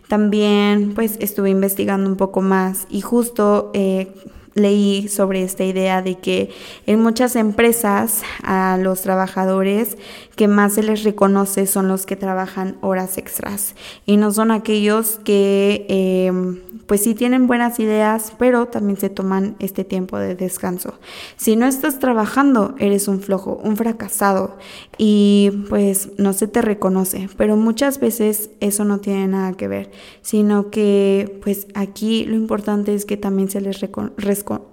también 0.07 0.93
pues 0.95 1.17
estuve 1.19 1.49
investigando 1.49 2.09
un 2.09 2.17
poco 2.17 2.43
más 2.43 2.87
y 2.91 3.01
justo 3.01 3.71
eh, 3.73 4.15
leí 4.55 5.09
sobre 5.09 5.43
esta 5.43 5.65
idea 5.65 6.03
de 6.03 6.17
que 6.17 6.51
en 6.87 7.03
muchas 7.03 7.37
empresas 7.37 8.23
a 8.43 8.79
los 8.81 9.03
trabajadores 9.03 9.97
que 10.37 10.49
más 10.49 10.75
se 10.75 10.83
les 10.83 11.05
reconoce 11.05 11.67
son 11.67 11.89
los 11.89 12.07
que 12.07 12.17
trabajan 12.17 12.77
horas 12.81 13.19
extras. 13.19 13.75
Y 14.07 14.17
no 14.17 14.33
son 14.33 14.51
aquellos 14.51 15.21
que 15.25 15.87
em, 15.89 16.61
pues 16.87 17.03
sí 17.03 17.15
tienen 17.15 17.47
buenas 17.47 17.79
ideas 17.79 18.33
pero 18.39 18.67
también 18.67 18.99
se 18.99 19.09
toman 19.09 19.57
este 19.59 19.85
tiempo 19.85 20.19
de 20.19 20.35
descanso. 20.35 20.95
Si 21.37 21.57
no 21.57 21.67
estás 21.67 21.99
trabajando 21.99 22.75
eres 22.79 23.09
un 23.09 23.21
flojo, 23.21 23.61
un 23.63 23.77
fracasado. 23.77 24.57
Y 24.97 25.51
pues 25.69 26.11
no 26.19 26.33
se 26.33 26.47
te 26.47 26.63
reconoce, 26.63 27.29
pero 27.37 27.57
muchas 27.57 27.99
veces 27.99 28.51
eso 28.61 28.85
no 28.85 28.99
tiene 28.99 29.27
nada 29.27 29.53
que 29.55 29.67
ver, 29.67 29.91
sino 30.23 30.71
que 30.71 31.41
pues 31.43 31.67
aquí 31.75 32.25
lo 32.25 32.37
importante 32.37 32.95
es 32.95 33.05
que 33.05 33.17
también 33.17 33.51
se 33.51 33.61
les 33.61 33.81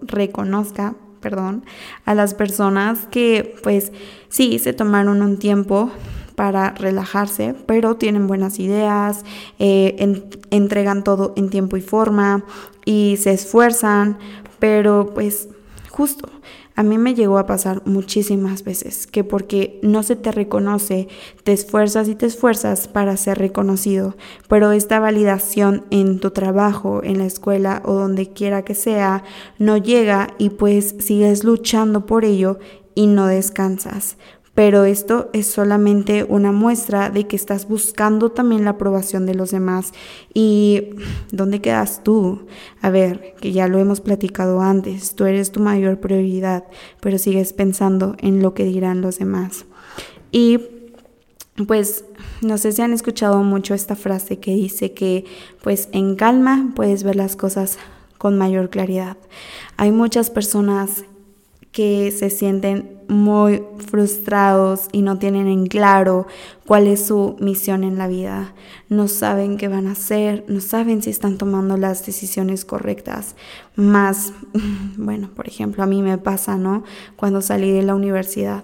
reconozca 0.02 0.96
perdón, 1.22 1.64
a 2.06 2.16
las 2.16 2.34
personas 2.34 3.08
que 3.12 3.56
pues 3.64 3.92
sí 4.28 4.60
se 4.60 4.74
tomaron 4.74 5.22
un 5.22 5.38
tiempo 5.38 5.92
para 6.36 6.72
relajarse, 6.72 7.56
pero 7.68 7.96
tienen 7.96 8.26
buenas 8.28 8.60
ideas, 8.60 9.24
eh, 9.60 10.24
entregan 10.50 11.04
todo 11.04 11.34
en 11.38 11.50
tiempo 11.50 11.78
y 11.78 11.82
forma 11.82 12.44
y 12.84 13.18
se 13.18 13.32
esfuerzan, 13.32 14.18
pero 14.60 15.12
pues 15.14 15.50
justo 15.90 16.30
a 16.82 16.84
mí 16.84 16.98
me 16.98 17.14
llegó 17.14 17.38
a 17.38 17.46
pasar 17.46 17.84
muchísimas 17.86 18.64
veces 18.64 19.06
que 19.06 19.24
porque 19.24 19.80
no 19.84 20.02
se 20.02 20.16
te 20.16 20.32
reconoce, 20.32 21.10
te 21.44 21.54
esfuerzas 21.54 22.08
y 22.08 22.16
te 22.16 22.26
esfuerzas 22.26 22.88
para 22.88 23.18
ser 23.18 23.38
reconocido, 23.38 24.16
pero 24.50 24.72
esta 24.72 25.00
validación 25.00 25.86
en 25.92 26.20
tu 26.20 26.32
trabajo, 26.32 27.02
en 27.04 27.20
la 27.20 27.28
escuela 27.28 27.84
o 27.86 27.94
donde 27.94 28.34
quiera 28.34 28.64
que 28.64 28.74
sea, 28.74 29.24
no 29.60 29.78
llega 29.78 30.34
y 30.40 30.50
pues 30.50 30.96
sigues 30.98 31.44
luchando 31.44 32.08
por 32.08 32.26
ello 32.26 32.58
y 32.96 33.06
no 33.06 33.28
descansas 33.28 34.18
pero 34.62 34.86
esto 34.86 35.32
es 35.34 35.48
solamente 35.48 36.24
una 36.24 36.52
muestra 36.52 37.10
de 37.10 37.26
que 37.26 37.36
estás 37.36 37.68
buscando 37.68 38.32
también 38.32 38.64
la 38.64 38.70
aprobación 38.70 39.26
de 39.26 39.34
los 39.34 39.50
demás. 39.50 39.92
¿Y 40.36 40.90
dónde 41.32 41.62
quedas 41.62 42.04
tú? 42.04 42.46
A 42.80 42.92
ver, 42.92 43.34
que 43.42 43.54
ya 43.54 43.68
lo 43.68 43.80
hemos 43.80 44.02
platicado 44.02 44.62
antes, 44.62 45.16
tú 45.16 45.26
eres 45.26 45.52
tu 45.52 45.62
mayor 45.62 46.00
prioridad, 46.00 46.66
pero 47.00 47.18
sigues 47.18 47.54
pensando 47.54 48.16
en 48.20 48.44
lo 48.44 48.54
que 48.54 48.66
dirán 48.66 49.02
los 49.02 49.18
demás. 49.18 49.66
Y 50.32 50.60
pues 51.66 52.06
no 52.42 52.60
sé 52.60 52.72
si 52.72 52.84
han 52.84 52.94
escuchado 52.94 53.42
mucho 53.42 53.74
esta 53.74 53.96
frase 53.96 54.38
que 54.38 54.54
dice 54.54 54.94
que 54.94 55.26
pues 55.64 55.90
en 55.92 56.16
calma 56.16 56.72
puedes 56.76 57.02
ver 57.02 57.16
las 57.16 57.36
cosas 57.36 57.80
con 58.20 58.38
mayor 58.38 58.70
claridad. 58.70 59.18
Hay 59.78 59.92
muchas 59.92 60.30
personas 60.30 61.06
que 61.72 62.12
se 62.12 62.30
sienten 62.30 63.01
muy 63.12 63.62
frustrados 63.90 64.88
y 64.94 65.02
no 65.02 65.20
tienen 65.20 65.48
en 65.48 65.68
claro 65.68 66.28
cuál 66.66 66.88
es 66.88 67.08
su 67.08 67.36
misión 67.42 67.84
en 67.84 67.98
la 67.98 68.08
vida. 68.08 68.54
No 68.88 69.10
saben 69.10 69.58
qué 69.58 69.68
van 69.68 69.88
a 69.88 69.92
hacer, 69.92 70.46
no 70.48 70.62
saben 70.62 71.02
si 71.02 71.10
están 71.10 71.38
tomando 71.38 71.76
las 71.76 72.06
decisiones 72.06 72.64
correctas. 72.64 73.36
Más, 73.76 74.32
bueno, 74.98 75.30
por 75.36 75.46
ejemplo, 75.46 75.84
a 75.84 75.88
mí 75.88 76.02
me 76.02 76.18
pasa, 76.18 76.56
¿no? 76.56 76.84
Cuando 77.18 77.42
salí 77.42 77.72
de 77.72 77.84
la 77.84 77.96
universidad, 77.96 78.64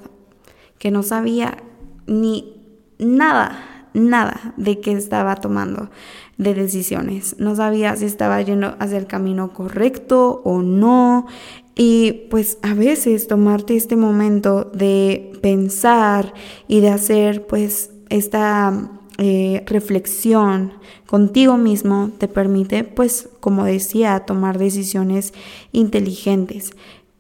que 0.80 0.92
no 0.92 1.04
sabía 1.04 1.58
ni 2.06 2.56
nada, 3.00 3.90
nada 3.94 4.54
de 4.56 4.80
qué 4.80 4.94
estaba 4.94 5.36
tomando 5.36 5.90
de 6.38 6.54
decisiones. 6.54 7.36
No 7.38 7.54
sabía 7.58 7.98
si 7.98 8.06
estaba 8.06 8.42
yendo 8.42 8.78
hacia 8.80 8.98
el 8.98 9.08
camino 9.08 9.52
correcto 9.52 10.42
o 10.46 10.62
no. 10.62 11.28
Y 11.78 12.26
pues 12.32 12.58
a 12.64 12.74
veces 12.74 13.28
tomarte 13.28 13.76
este 13.76 13.96
momento 13.96 14.64
de 14.74 15.32
pensar 15.44 16.34
y 16.68 16.80
de 16.80 16.90
hacer 16.90 17.46
pues 17.46 17.92
esta 18.10 18.90
eh, 19.20 19.64
reflexión 19.68 20.74
contigo 21.06 21.58
mismo 21.58 22.12
te 22.18 22.28
permite 22.28 22.84
pues 22.84 23.30
como 23.40 23.64
decía 23.64 24.26
tomar 24.26 24.58
decisiones 24.58 25.34
inteligentes. 25.72 26.72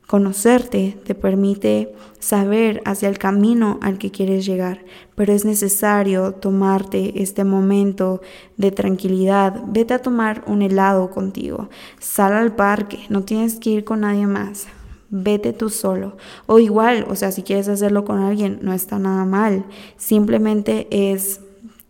Conocerte 0.07 0.97
te 1.03 1.15
permite 1.15 1.93
saber 2.19 2.81
hacia 2.85 3.09
el 3.09 3.17
camino 3.17 3.77
al 3.81 3.97
que 3.97 4.09
quieres 4.09 4.45
llegar, 4.45 4.85
pero 5.15 5.33
es 5.33 5.43
necesario 5.43 6.31
tomarte 6.31 7.21
este 7.21 7.43
momento 7.43 8.21
de 8.55 8.71
tranquilidad. 8.71 9.63
Vete 9.67 9.93
a 9.93 10.01
tomar 10.01 10.45
un 10.47 10.61
helado 10.61 11.09
contigo, 11.09 11.69
sal 11.99 12.31
al 12.31 12.55
parque, 12.55 12.99
no 13.09 13.23
tienes 13.23 13.55
que 13.55 13.71
ir 13.71 13.83
con 13.83 13.99
nadie 13.99 14.27
más. 14.27 14.67
Vete 15.09 15.51
tú 15.51 15.69
solo. 15.69 16.15
O 16.45 16.59
igual, 16.59 17.05
o 17.09 17.15
sea, 17.15 17.33
si 17.33 17.43
quieres 17.43 17.67
hacerlo 17.67 18.05
con 18.05 18.19
alguien, 18.19 18.59
no 18.61 18.71
está 18.71 18.99
nada 18.99 19.25
mal. 19.25 19.65
Simplemente 19.97 20.87
es 20.89 21.41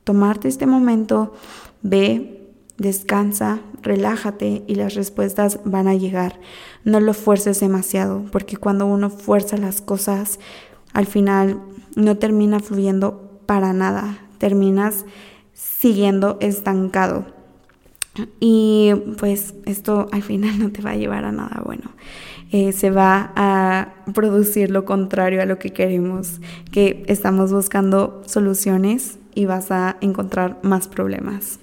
tomarte 0.03 0.47
este 0.47 0.65
momento, 0.65 1.33
ve, 1.83 2.36
descansa, 2.77 3.59
relájate 3.81 4.63
y 4.67 4.75
las 4.75 4.95
respuestas 4.95 5.59
van 5.65 5.87
a 5.87 5.95
llegar. 5.95 6.39
No 6.83 6.99
lo 6.99 7.13
fuerces 7.13 7.59
demasiado, 7.59 8.25
porque 8.31 8.57
cuando 8.57 8.85
uno 8.85 9.09
fuerza 9.09 9.57
las 9.57 9.81
cosas, 9.81 10.39
al 10.93 11.05
final 11.05 11.59
no 11.95 12.17
termina 12.17 12.59
fluyendo 12.59 13.41
para 13.45 13.73
nada, 13.73 14.19
terminas 14.37 15.05
siguiendo 15.53 16.37
estancado. 16.39 17.25
Y 18.39 18.93
pues 19.19 19.53
esto 19.65 20.07
al 20.11 20.23
final 20.23 20.57
no 20.59 20.71
te 20.71 20.81
va 20.81 20.91
a 20.91 20.95
llevar 20.95 21.25
a 21.25 21.31
nada 21.31 21.61
bueno. 21.63 21.91
Eh, 22.51 22.71
se 22.71 22.91
va 22.91 23.33
a 23.35 23.93
producir 24.13 24.71
lo 24.71 24.85
contrario 24.85 25.41
a 25.41 25.45
lo 25.45 25.59
que 25.59 25.71
queremos, 25.71 26.39
que 26.71 27.03
estamos 27.07 27.51
buscando 27.51 28.21
soluciones 28.25 29.19
y 29.35 29.45
vas 29.45 29.69
a 29.69 29.97
encontrar 30.01 30.57
más 30.63 30.87
problemas. 30.87 31.59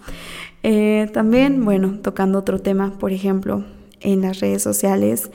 Eh, 0.66 1.10
también, 1.12 1.62
bueno, 1.62 1.98
tocando 2.00 2.38
otro 2.38 2.58
tema, 2.58 2.98
por 2.98 3.12
ejemplo, 3.12 3.64
en 4.00 4.22
las 4.22 4.40
redes 4.40 4.62
sociales, 4.62 5.30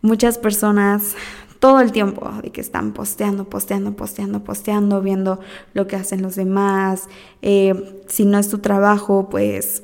muchas 0.00 0.38
personas 0.38 1.16
todo 1.58 1.80
el 1.80 1.92
tiempo 1.92 2.30
de 2.42 2.50
que 2.50 2.62
están 2.62 2.92
posteando, 2.92 3.44
posteando, 3.44 3.94
posteando, 3.94 4.42
posteando, 4.42 5.02
viendo 5.02 5.38
lo 5.74 5.86
que 5.86 5.96
hacen 5.96 6.22
los 6.22 6.36
demás. 6.36 7.08
Eh, 7.42 8.02
si 8.08 8.24
no 8.24 8.38
es 8.38 8.48
tu 8.48 8.58
trabajo, 8.58 9.28
pues, 9.30 9.82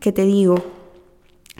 ¿qué 0.00 0.12
te 0.12 0.24
digo? 0.24 0.56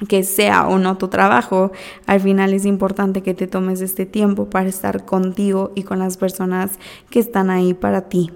que 0.06 0.22
sea 0.22 0.68
o 0.68 0.78
no 0.78 0.96
tu 0.96 1.08
trabajo, 1.08 1.72
al 2.06 2.20
final 2.20 2.54
es 2.54 2.64
importante 2.64 3.24
que 3.24 3.34
te 3.34 3.48
tomes 3.48 3.80
este 3.80 4.06
tiempo 4.06 4.48
para 4.48 4.68
estar 4.68 5.04
contigo 5.04 5.72
y 5.74 5.82
con 5.82 5.98
las 5.98 6.16
personas 6.16 6.78
que 7.10 7.18
están 7.18 7.50
ahí 7.50 7.74
para 7.74 8.02
ti. 8.08 8.30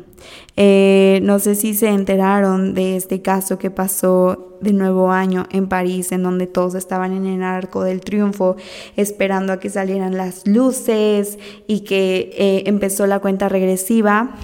Eh, 0.56 1.20
no 1.22 1.38
sé 1.38 1.54
si 1.54 1.74
se 1.74 1.88
enteraron 1.88 2.74
de 2.74 2.96
este 2.96 3.22
caso 3.22 3.58
que 3.58 3.70
pasó 3.70 4.58
de 4.60 4.72
nuevo 4.72 5.10
año 5.10 5.46
en 5.50 5.68
París, 5.68 6.12
en 6.12 6.22
donde 6.22 6.46
todos 6.46 6.74
estaban 6.74 7.12
en 7.12 7.26
el 7.26 7.42
arco 7.42 7.82
del 7.82 8.00
triunfo 8.00 8.56
esperando 8.96 9.52
a 9.52 9.60
que 9.60 9.70
salieran 9.70 10.16
las 10.16 10.46
luces 10.46 11.38
y 11.66 11.80
que 11.80 12.30
eh, 12.36 12.62
empezó 12.66 13.06
la 13.06 13.18
cuenta 13.18 13.48
regresiva 13.48 14.36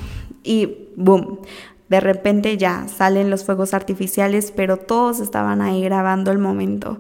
y 0.42 0.88
boom. 0.96 1.40
De 1.88 2.00
repente 2.00 2.58
ya 2.58 2.86
salen 2.86 3.30
los 3.30 3.44
fuegos 3.44 3.72
artificiales, 3.72 4.52
pero 4.54 4.76
todos 4.76 5.20
estaban 5.20 5.62
ahí 5.62 5.82
grabando 5.82 6.30
el 6.30 6.38
momento. 6.38 6.98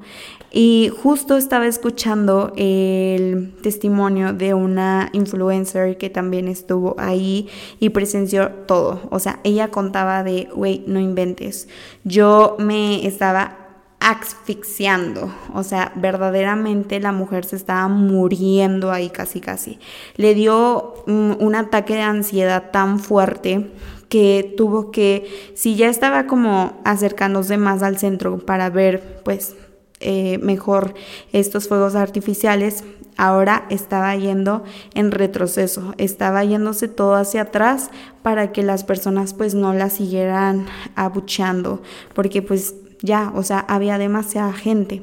Y 0.50 0.90
justo 1.02 1.36
estaba 1.36 1.66
escuchando 1.66 2.52
el 2.56 3.54
testimonio 3.62 4.32
de 4.32 4.54
una 4.54 5.10
influencer 5.12 5.98
que 5.98 6.08
también 6.08 6.48
estuvo 6.48 6.96
ahí 6.98 7.48
y 7.80 7.90
presenció 7.90 8.50
todo. 8.66 9.02
O 9.10 9.18
sea, 9.18 9.40
ella 9.44 9.68
contaba 9.68 10.24
de, 10.24 10.48
güey, 10.54 10.84
no 10.86 11.00
inventes. 11.00 11.68
Yo 12.04 12.56
me 12.58 13.06
estaba 13.06 13.58
asfixiando, 14.00 15.34
o 15.54 15.64
sea, 15.64 15.92
verdaderamente 15.96 17.00
la 17.00 17.10
mujer 17.10 17.44
se 17.44 17.56
estaba 17.56 17.88
muriendo 17.88 18.92
ahí 18.92 19.10
casi 19.10 19.40
casi. 19.40 19.78
Le 20.16 20.34
dio 20.34 20.94
un 21.06 21.54
ataque 21.56 21.94
de 21.94 22.02
ansiedad 22.02 22.70
tan 22.70 23.00
fuerte 23.00 23.70
que 24.08 24.54
tuvo 24.56 24.90
que, 24.90 25.52
si 25.54 25.76
ya 25.76 25.88
estaba 25.88 26.26
como 26.26 26.80
acercándose 26.84 27.58
más 27.58 27.82
al 27.82 27.98
centro 27.98 28.38
para 28.38 28.70
ver 28.70 29.20
pues 29.24 29.56
eh, 30.00 30.38
mejor 30.38 30.94
estos 31.32 31.68
fuegos 31.68 31.94
artificiales, 31.94 32.84
ahora 33.16 33.66
estaba 33.68 34.14
yendo 34.16 34.62
en 34.94 35.10
retroceso, 35.10 35.94
estaba 35.98 36.44
yéndose 36.44 36.88
todo 36.88 37.14
hacia 37.14 37.42
atrás 37.42 37.90
para 38.22 38.52
que 38.52 38.62
las 38.62 38.84
personas 38.84 39.34
pues 39.34 39.54
no 39.54 39.74
la 39.74 39.90
siguieran 39.90 40.66
abucheando, 40.94 41.82
porque 42.14 42.42
pues 42.42 42.74
ya, 43.02 43.32
o 43.34 43.42
sea, 43.42 43.60
había 43.60 43.98
demasiada 43.98 44.52
gente. 44.52 45.02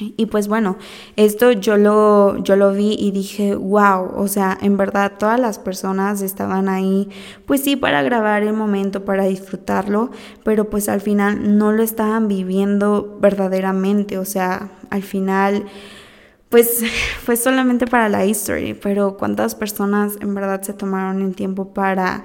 Y 0.00 0.26
pues 0.26 0.48
bueno, 0.48 0.76
esto 1.16 1.52
yo 1.52 1.76
lo, 1.76 2.42
yo 2.42 2.56
lo 2.56 2.72
vi 2.72 2.96
y 2.98 3.10
dije, 3.10 3.54
wow, 3.54 4.12
o 4.16 4.28
sea, 4.28 4.56
en 4.60 4.76
verdad 4.76 5.12
todas 5.18 5.40
las 5.40 5.58
personas 5.58 6.22
estaban 6.22 6.68
ahí, 6.68 7.08
pues 7.46 7.62
sí, 7.62 7.76
para 7.76 8.02
grabar 8.02 8.42
el 8.42 8.52
momento, 8.52 9.04
para 9.04 9.24
disfrutarlo, 9.24 10.10
pero 10.44 10.70
pues 10.70 10.88
al 10.88 11.00
final 11.00 11.58
no 11.58 11.72
lo 11.72 11.82
estaban 11.82 12.28
viviendo 12.28 13.18
verdaderamente, 13.20 14.18
o 14.18 14.24
sea, 14.24 14.70
al 14.90 15.02
final 15.02 15.64
pues 16.48 16.82
fue 17.24 17.36
solamente 17.36 17.86
para 17.86 18.08
la 18.08 18.24
history, 18.24 18.74
pero 18.74 19.16
cuántas 19.16 19.54
personas 19.54 20.16
en 20.20 20.34
verdad 20.34 20.62
se 20.62 20.72
tomaron 20.72 21.22
el 21.22 21.34
tiempo 21.34 21.72
para 21.72 22.24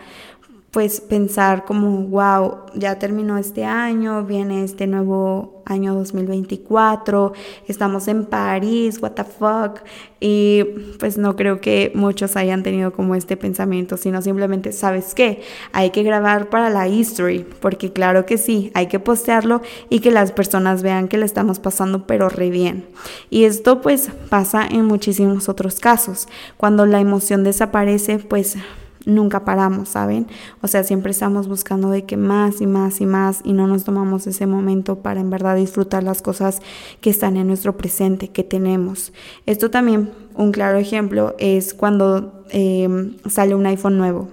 pues 0.71 1.01
pensar 1.01 1.65
como, 1.65 2.07
wow, 2.07 2.65
ya 2.73 2.97
terminó 2.97 3.37
este 3.37 3.63
año, 3.63 4.23
viene 4.25 4.63
este 4.63 4.87
nuevo 4.87 5.52
año 5.65 5.93
2024, 5.95 7.33
estamos 7.67 8.07
en 8.07 8.25
París, 8.25 8.99
what 9.01 9.11
the 9.11 9.23
fuck, 9.23 9.81
y 10.19 10.63
pues 10.99 11.17
no 11.17 11.35
creo 11.35 11.59
que 11.59 11.91
muchos 11.95 12.35
hayan 12.35 12.63
tenido 12.63 12.93
como 12.93 13.15
este 13.15 13.35
pensamiento, 13.35 13.97
sino 13.97 14.21
simplemente, 14.21 14.71
¿sabes 14.71 15.13
qué? 15.13 15.41
Hay 15.73 15.89
que 15.89 16.03
grabar 16.03 16.49
para 16.49 16.69
la 16.69 16.87
history, 16.87 17.45
porque 17.59 17.91
claro 17.91 18.25
que 18.25 18.37
sí, 18.37 18.71
hay 18.73 18.87
que 18.87 18.99
postearlo 18.99 19.61
y 19.89 19.99
que 19.99 20.11
las 20.11 20.31
personas 20.31 20.81
vean 20.81 21.07
que 21.07 21.17
le 21.17 21.25
estamos 21.25 21.59
pasando 21.59 22.07
pero 22.07 22.29
re 22.29 22.49
bien. 22.49 22.85
Y 23.29 23.43
esto 23.43 23.81
pues 23.81 24.09
pasa 24.29 24.65
en 24.65 24.85
muchísimos 24.85 25.49
otros 25.49 25.79
casos, 25.79 26.27
cuando 26.57 26.85
la 26.85 26.99
emoción 26.99 27.43
desaparece, 27.43 28.19
pues 28.19 28.57
nunca 29.05 29.45
paramos, 29.45 29.89
¿saben? 29.89 30.27
O 30.61 30.67
sea, 30.67 30.83
siempre 30.83 31.11
estamos 31.11 31.47
buscando 31.47 31.89
de 31.89 32.05
que 32.05 32.17
más 32.17 32.61
y 32.61 32.67
más 32.67 33.01
y 33.01 33.05
más 33.05 33.41
y 33.43 33.53
no 33.53 33.67
nos 33.67 33.83
tomamos 33.83 34.27
ese 34.27 34.45
momento 34.45 34.99
para 34.99 35.19
en 35.19 35.29
verdad 35.29 35.55
disfrutar 35.55 36.03
las 36.03 36.21
cosas 36.21 36.61
que 37.01 37.09
están 37.09 37.37
en 37.37 37.47
nuestro 37.47 37.77
presente, 37.77 38.29
que 38.29 38.43
tenemos. 38.43 39.13
Esto 39.45 39.69
también, 39.69 40.11
un 40.35 40.51
claro 40.51 40.77
ejemplo, 40.77 41.35
es 41.39 41.73
cuando 41.73 42.43
eh, 42.49 43.11
sale 43.29 43.55
un 43.55 43.65
iPhone 43.65 43.97
nuevo. 43.97 44.29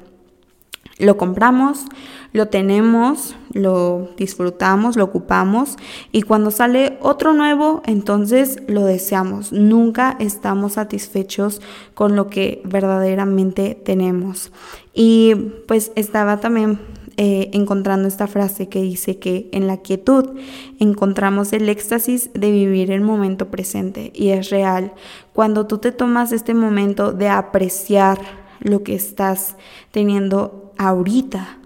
Lo 1.00 1.16
compramos, 1.16 1.86
lo 2.32 2.48
tenemos, 2.48 3.34
lo 3.52 4.10
disfrutamos, 4.16 4.96
lo 4.96 5.04
ocupamos 5.04 5.76
y 6.12 6.22
cuando 6.22 6.50
sale 6.50 6.98
otro 7.00 7.32
nuevo, 7.32 7.82
entonces 7.86 8.58
lo 8.68 8.84
deseamos. 8.84 9.52
Nunca 9.52 10.16
estamos 10.20 10.74
satisfechos 10.74 11.60
con 11.94 12.14
lo 12.14 12.28
que 12.28 12.62
verdaderamente 12.64 13.80
tenemos. 13.82 14.52
Y 14.94 15.34
pues 15.66 15.90
estaba 15.96 16.38
también 16.38 16.78
eh, 17.16 17.50
encontrando 17.52 18.08
esta 18.08 18.28
frase 18.28 18.68
que 18.68 18.80
dice 18.80 19.18
que 19.18 19.48
en 19.52 19.66
la 19.66 19.78
quietud 19.78 20.38
encontramos 20.78 21.52
el 21.52 21.68
éxtasis 21.68 22.30
de 22.32 22.50
vivir 22.50 22.90
el 22.90 23.02
momento 23.02 23.50
presente 23.50 24.12
y 24.14 24.30
es 24.30 24.50
real. 24.50 24.94
Cuando 25.32 25.66
tú 25.66 25.78
te 25.78 25.92
tomas 25.92 26.32
este 26.32 26.54
momento 26.54 27.12
de 27.12 27.28
apreciar 27.28 28.18
lo 28.60 28.82
que 28.82 28.94
estás 28.94 29.56
teniendo 29.90 30.69
ahorita 30.80 31.58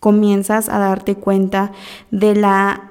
comienzas 0.00 0.68
a 0.68 0.78
darte 0.78 1.14
cuenta 1.14 1.70
de 2.10 2.34
la 2.34 2.90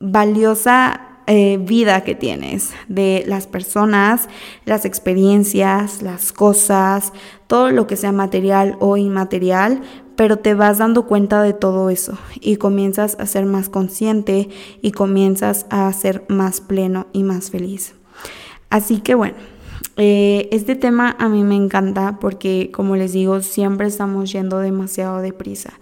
valiosa 0.00 1.00
eh, 1.28 1.58
vida 1.60 2.02
que 2.02 2.16
tienes, 2.16 2.72
de 2.88 3.22
las 3.28 3.46
personas, 3.46 4.28
las 4.64 4.84
experiencias, 4.84 6.02
las 6.02 6.32
cosas, 6.32 7.12
todo 7.46 7.70
lo 7.70 7.86
que 7.86 7.96
sea 7.96 8.10
material 8.10 8.76
o 8.80 8.96
inmaterial, 8.96 9.80
pero 10.16 10.40
te 10.40 10.54
vas 10.54 10.78
dando 10.78 11.06
cuenta 11.06 11.40
de 11.40 11.52
todo 11.52 11.88
eso 11.88 12.18
y 12.40 12.56
comienzas 12.56 13.16
a 13.20 13.26
ser 13.26 13.46
más 13.46 13.68
consciente 13.68 14.48
y 14.82 14.90
comienzas 14.90 15.66
a 15.70 15.92
ser 15.92 16.24
más 16.28 16.60
pleno 16.60 17.06
y 17.12 17.22
más 17.22 17.50
feliz. 17.50 17.94
Así 18.70 19.00
que 19.00 19.14
bueno. 19.14 19.57
Eh, 20.00 20.48
este 20.52 20.76
tema 20.76 21.16
a 21.18 21.28
mí 21.28 21.42
me 21.42 21.56
encanta 21.56 22.18
porque, 22.20 22.70
como 22.72 22.94
les 22.94 23.12
digo, 23.12 23.42
siempre 23.42 23.88
estamos 23.88 24.30
yendo 24.30 24.60
demasiado 24.60 25.20
deprisa. 25.20 25.72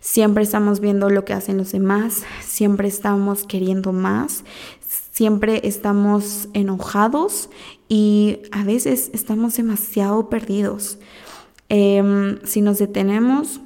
Siempre 0.00 0.42
estamos 0.42 0.80
viendo 0.80 1.08
lo 1.08 1.24
que 1.24 1.32
hacen 1.32 1.56
los 1.56 1.72
demás, 1.72 2.22
siempre 2.42 2.88
estamos 2.88 3.44
queriendo 3.44 3.92
más, 3.92 4.44
siempre 5.12 5.62
estamos 5.64 6.48
enojados 6.52 7.48
y 7.88 8.40
a 8.50 8.62
veces 8.62 9.10
estamos 9.14 9.56
demasiado 9.56 10.28
perdidos. 10.28 10.98
Em, 11.70 12.40
si 12.44 12.60
nos 12.60 12.78
detenemos, 12.78 13.62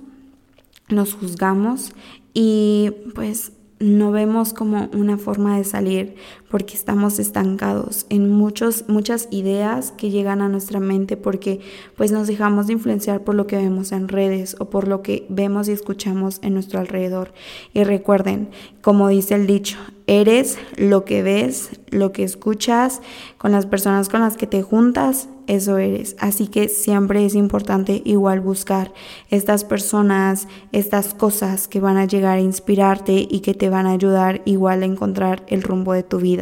nos 0.89 1.15
juzgamos 1.15 1.93
y 2.33 2.93
pues 3.17 3.53
no 3.81 4.13
vemos 4.13 4.53
como 4.53 4.89
una 4.93 5.19
forma 5.19 5.57
de 5.57 5.65
salir 5.65 6.15
porque 6.51 6.75
estamos 6.75 7.19
estancados 7.19 8.07
en 8.09 8.31
muchos, 8.31 8.85
muchas 8.89 9.29
ideas 9.31 9.93
que 9.93 10.11
llegan 10.11 10.43
a 10.43 10.49
nuestra 10.49 10.81
mente 10.81 11.17
porque 11.17 11.61
pues 11.97 12.13
nos 12.13 12.27
dejamos 12.27 12.67
de 12.67 12.75
influenciar 12.75 13.25
por 13.25 13.35
lo 13.35 13.47
que 13.47 13.57
vemos 13.57 13.93
en 13.93 14.09
redes 14.09 14.57
o 14.59 14.67
por 14.71 14.89
lo 14.89 15.03
que 15.03 15.27
vemos 15.29 15.69
y 15.69 15.73
escuchamos 15.73 16.39
en 16.43 16.55
nuestro 16.55 16.81
alrededor. 16.81 17.33
Y 17.75 17.85
recuerden, 17.85 18.49
como 18.81 19.09
dice 19.09 19.35
el 19.35 19.47
dicho, 19.47 19.79
eres 20.07 20.59
lo 20.77 21.05
que 21.05 21.23
ves, 21.23 21.71
lo 21.91 22.13
que 22.13 22.23
escuchas, 22.23 23.01
con 23.39 23.53
las 23.53 23.67
personas 23.67 24.09
con 24.09 24.21
las 24.21 24.37
que 24.37 24.47
te 24.47 24.63
juntas, 24.63 25.29
eso 25.47 25.79
eres. 25.79 26.17
Así 26.19 26.49
que 26.49 26.69
siempre 26.69 27.25
es 27.25 27.35
importante 27.35 28.03
igual 28.05 28.41
buscar 28.41 28.93
estas 29.31 29.65
personas, 29.65 30.49
estas 30.73 31.15
cosas 31.15 31.69
que 31.69 31.81
van 31.81 31.97
a 31.97 32.05
llegar 32.05 32.39
a 32.39 32.41
inspirarte 32.41 33.27
y 33.29 33.41
que 33.41 33.55
te 33.55 33.69
van 33.69 33.87
a 33.87 33.93
ayudar 33.93 34.43
igual 34.45 34.83
a 34.83 34.87
encontrar 34.87 35.45
el 35.49 35.63
rumbo 35.63 35.93
de 35.93 36.03
tu 36.03 36.19
vida. 36.19 36.36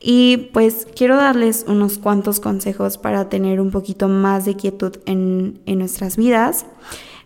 Y 0.00 0.50
pues 0.52 0.86
quiero 0.94 1.16
darles 1.16 1.64
unos 1.66 1.98
cuantos 1.98 2.38
consejos 2.40 2.98
para 2.98 3.28
tener 3.28 3.60
un 3.60 3.70
poquito 3.70 4.08
más 4.08 4.44
de 4.44 4.54
quietud 4.54 4.96
en, 5.06 5.60
nuestras 5.66 6.16
vidas, 6.16 6.66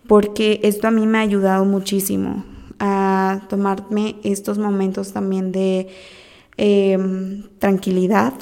porque 0.07 0.61
esto 0.63 0.89
a 0.89 0.91
mí 0.91 1.07
me 1.07 1.19
ha 1.19 1.23
ayudado 1.23 1.65
muchísimo 1.65 2.45
a 2.79 3.43
tomarme 3.49 4.17
estos 4.25 4.59
momentos 4.59 5.13
también 5.13 5.53
de 5.53 5.89
em, 6.57 7.45
tranquilidad 7.59 8.33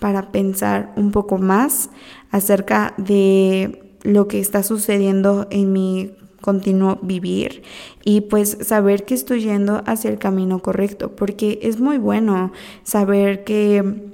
para 0.00 0.30
pensar 0.30 0.92
un 0.96 1.10
poco 1.10 1.38
más 1.38 1.90
acerca 2.30 2.94
de 2.98 3.96
lo 4.02 4.28
que 4.28 4.38
está 4.38 4.62
sucediendo 4.62 5.48
en 5.50 5.72
mi 5.72 6.12
continuo 6.40 6.98
vivir 7.02 7.62
y 8.04 8.22
pues 8.22 8.58
saber 8.62 9.04
que 9.04 9.14
estoy 9.14 9.42
yendo 9.42 9.82
hacia 9.86 10.10
el 10.10 10.18
camino 10.18 10.60
correcto, 10.60 11.14
porque 11.16 11.58
es 11.62 11.80
muy 11.80 11.98
bueno 11.98 12.52
saber 12.84 13.44
que 13.44 14.12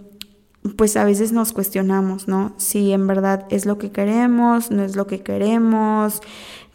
pues 0.76 0.96
a 0.96 1.04
veces 1.04 1.32
nos 1.32 1.52
cuestionamos, 1.52 2.26
¿no? 2.26 2.54
Si 2.56 2.92
en 2.92 3.06
verdad 3.06 3.46
es 3.50 3.66
lo 3.66 3.76
que 3.76 3.90
queremos, 3.90 4.70
no 4.70 4.82
es 4.82 4.96
lo 4.96 5.06
que 5.06 5.20
queremos, 5.20 6.20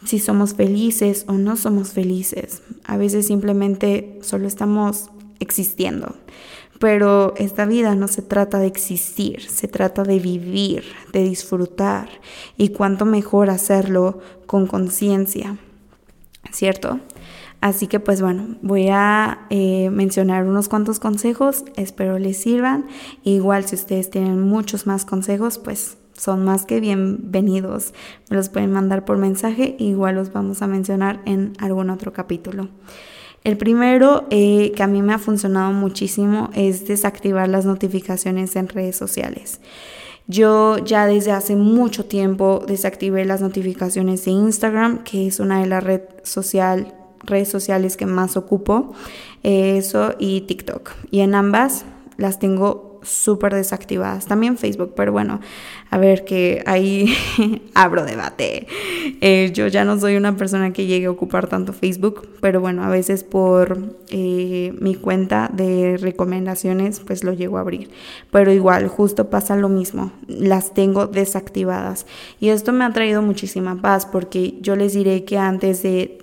si 0.04 0.18
somos 0.18 0.54
felices 0.54 1.24
o 1.26 1.32
no 1.32 1.56
somos 1.56 1.90
felices. 1.90 2.62
A 2.84 2.96
veces 2.96 3.26
simplemente 3.26 4.18
solo 4.22 4.46
estamos 4.46 5.10
existiendo. 5.40 6.14
Pero 6.80 7.34
esta 7.36 7.66
vida 7.66 7.94
no 7.94 8.08
se 8.08 8.22
trata 8.22 8.58
de 8.58 8.66
existir, 8.66 9.42
se 9.42 9.68
trata 9.68 10.02
de 10.02 10.18
vivir, 10.18 10.84
de 11.12 11.22
disfrutar 11.22 12.08
y 12.56 12.70
cuánto 12.70 13.04
mejor 13.04 13.50
hacerlo 13.50 14.20
con 14.46 14.66
conciencia, 14.66 15.58
¿cierto? 16.50 16.98
Así 17.60 17.86
que 17.86 18.00
pues 18.00 18.22
bueno, 18.22 18.56
voy 18.62 18.88
a 18.90 19.46
eh, 19.50 19.90
mencionar 19.90 20.46
unos 20.46 20.70
cuantos 20.70 20.98
consejos, 20.98 21.64
espero 21.76 22.18
les 22.18 22.38
sirvan. 22.38 22.86
Igual 23.24 23.66
si 23.66 23.74
ustedes 23.74 24.08
tienen 24.08 24.40
muchos 24.40 24.86
más 24.86 25.04
consejos, 25.04 25.58
pues 25.58 25.98
son 26.14 26.46
más 26.46 26.64
que 26.64 26.80
bienvenidos. 26.80 27.92
Me 28.30 28.38
los 28.38 28.48
pueden 28.48 28.72
mandar 28.72 29.04
por 29.04 29.18
mensaje, 29.18 29.76
igual 29.78 30.14
los 30.14 30.32
vamos 30.32 30.62
a 30.62 30.66
mencionar 30.66 31.20
en 31.26 31.52
algún 31.58 31.90
otro 31.90 32.14
capítulo. 32.14 32.70
El 33.42 33.56
primero 33.56 34.26
eh, 34.30 34.72
que 34.76 34.82
a 34.82 34.86
mí 34.86 35.00
me 35.00 35.14
ha 35.14 35.18
funcionado 35.18 35.72
muchísimo 35.72 36.50
es 36.54 36.86
desactivar 36.86 37.48
las 37.48 37.64
notificaciones 37.64 38.54
en 38.56 38.68
redes 38.68 38.96
sociales. 38.96 39.60
Yo 40.26 40.78
ya 40.78 41.06
desde 41.06 41.32
hace 41.32 41.56
mucho 41.56 42.04
tiempo 42.04 42.62
desactivé 42.66 43.24
las 43.24 43.40
notificaciones 43.40 44.24
de 44.26 44.32
Instagram, 44.32 45.02
que 45.02 45.26
es 45.26 45.40
una 45.40 45.60
de 45.60 45.66
las 45.66 45.82
redes 45.82 47.48
sociales 47.48 47.96
que 47.96 48.06
más 48.06 48.36
ocupo, 48.36 48.92
eh, 49.42 49.78
eso 49.78 50.14
y 50.18 50.42
TikTok. 50.42 50.90
Y 51.10 51.20
en 51.20 51.34
ambas 51.34 51.84
las 52.16 52.38
tengo 52.38 52.89
súper 53.02 53.54
desactivadas. 53.54 54.26
También 54.26 54.58
Facebook, 54.58 54.92
pero 54.94 55.12
bueno, 55.12 55.40
a 55.90 55.98
ver 55.98 56.24
que 56.24 56.62
ahí 56.66 57.12
abro 57.74 58.04
debate. 58.04 58.66
Eh, 59.20 59.50
yo 59.54 59.66
ya 59.66 59.84
no 59.84 59.98
soy 59.98 60.16
una 60.16 60.36
persona 60.36 60.72
que 60.72 60.86
llegue 60.86 61.06
a 61.06 61.10
ocupar 61.10 61.48
tanto 61.48 61.72
Facebook, 61.72 62.28
pero 62.40 62.60
bueno, 62.60 62.84
a 62.84 62.88
veces 62.88 63.24
por 63.24 63.78
eh, 64.10 64.72
mi 64.80 64.94
cuenta 64.94 65.50
de 65.52 65.96
recomendaciones, 65.96 67.00
pues 67.00 67.24
lo 67.24 67.32
llego 67.32 67.58
a 67.58 67.62
abrir. 67.62 67.90
Pero 68.30 68.52
igual, 68.52 68.88
justo 68.88 69.30
pasa 69.30 69.56
lo 69.56 69.68
mismo, 69.68 70.12
las 70.28 70.74
tengo 70.74 71.06
desactivadas. 71.06 72.06
Y 72.38 72.50
esto 72.50 72.72
me 72.72 72.84
ha 72.84 72.92
traído 72.92 73.22
muchísima 73.22 73.80
paz 73.80 74.06
porque 74.06 74.54
yo 74.60 74.76
les 74.76 74.94
diré 74.94 75.24
que 75.24 75.38
antes 75.38 75.82
de 75.82 76.19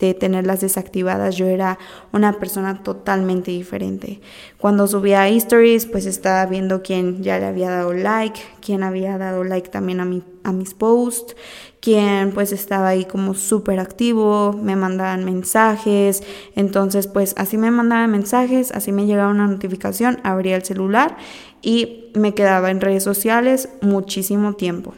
de 0.00 0.14
tenerlas 0.14 0.60
desactivadas, 0.60 1.36
yo 1.36 1.46
era 1.46 1.78
una 2.12 2.38
persona 2.38 2.82
totalmente 2.82 3.50
diferente. 3.50 4.20
Cuando 4.58 4.86
subía 4.86 5.22
a 5.22 5.28
stories, 5.28 5.86
pues 5.86 6.06
estaba 6.06 6.46
viendo 6.46 6.82
quién 6.82 7.22
ya 7.22 7.38
le 7.38 7.46
había 7.46 7.70
dado 7.70 7.92
like, 7.92 8.40
quién 8.60 8.82
había 8.82 9.18
dado 9.18 9.42
like 9.42 9.70
también 9.70 10.00
a, 10.00 10.04
mi, 10.04 10.22
a 10.44 10.52
mis 10.52 10.74
posts, 10.74 11.34
quién 11.80 12.32
pues 12.32 12.52
estaba 12.52 12.88
ahí 12.88 13.04
como 13.04 13.34
súper 13.34 13.80
activo, 13.80 14.52
me 14.52 14.76
mandaban 14.76 15.24
mensajes, 15.24 16.22
entonces 16.54 17.08
pues 17.08 17.34
así 17.36 17.58
me 17.58 17.70
mandaban 17.70 18.10
mensajes, 18.10 18.70
así 18.72 18.92
me 18.92 19.06
llegaba 19.06 19.30
una 19.30 19.48
notificación, 19.48 20.20
abría 20.22 20.56
el 20.56 20.64
celular 20.64 21.16
y 21.60 22.12
me 22.14 22.34
quedaba 22.34 22.70
en 22.70 22.80
redes 22.80 23.02
sociales 23.02 23.68
muchísimo 23.80 24.54
tiempo. 24.54 24.94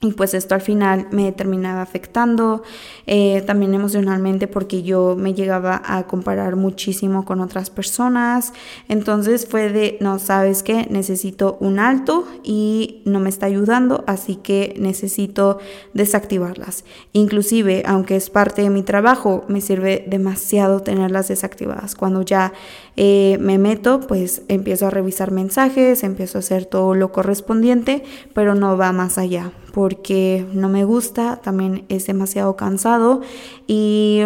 Y 0.00 0.12
pues 0.12 0.32
esto 0.34 0.54
al 0.54 0.60
final 0.60 1.08
me 1.10 1.32
terminaba 1.32 1.82
afectando 1.82 2.62
eh, 3.08 3.42
también 3.44 3.74
emocionalmente 3.74 4.46
porque 4.46 4.84
yo 4.84 5.16
me 5.18 5.34
llegaba 5.34 5.82
a 5.84 6.06
comparar 6.06 6.54
muchísimo 6.54 7.24
con 7.24 7.40
otras 7.40 7.68
personas. 7.70 8.52
Entonces 8.88 9.48
fue 9.48 9.70
de, 9.70 9.98
no, 10.00 10.20
sabes 10.20 10.62
qué, 10.62 10.86
necesito 10.88 11.56
un 11.58 11.80
alto 11.80 12.28
y 12.44 13.02
no 13.06 13.18
me 13.18 13.28
está 13.28 13.46
ayudando, 13.46 14.04
así 14.06 14.36
que 14.36 14.76
necesito 14.78 15.58
desactivarlas. 15.94 16.84
Inclusive, 17.12 17.82
aunque 17.84 18.14
es 18.14 18.30
parte 18.30 18.62
de 18.62 18.70
mi 18.70 18.84
trabajo, 18.84 19.44
me 19.48 19.60
sirve 19.60 20.04
demasiado 20.06 20.78
tenerlas 20.78 21.26
desactivadas. 21.26 21.96
Cuando 21.96 22.22
ya 22.22 22.52
eh, 22.94 23.36
me 23.40 23.58
meto, 23.58 23.98
pues 23.98 24.42
empiezo 24.46 24.86
a 24.86 24.90
revisar 24.90 25.32
mensajes, 25.32 26.04
empiezo 26.04 26.38
a 26.38 26.40
hacer 26.40 26.66
todo 26.66 26.94
lo 26.94 27.10
correspondiente, 27.10 28.04
pero 28.32 28.54
no 28.54 28.76
va 28.76 28.92
más 28.92 29.18
allá 29.18 29.50
porque 29.72 30.46
no 30.52 30.68
me 30.68 30.84
gusta, 30.84 31.36
también 31.36 31.84
es 31.88 32.06
demasiado 32.06 32.56
cansado 32.56 33.20
y 33.66 34.22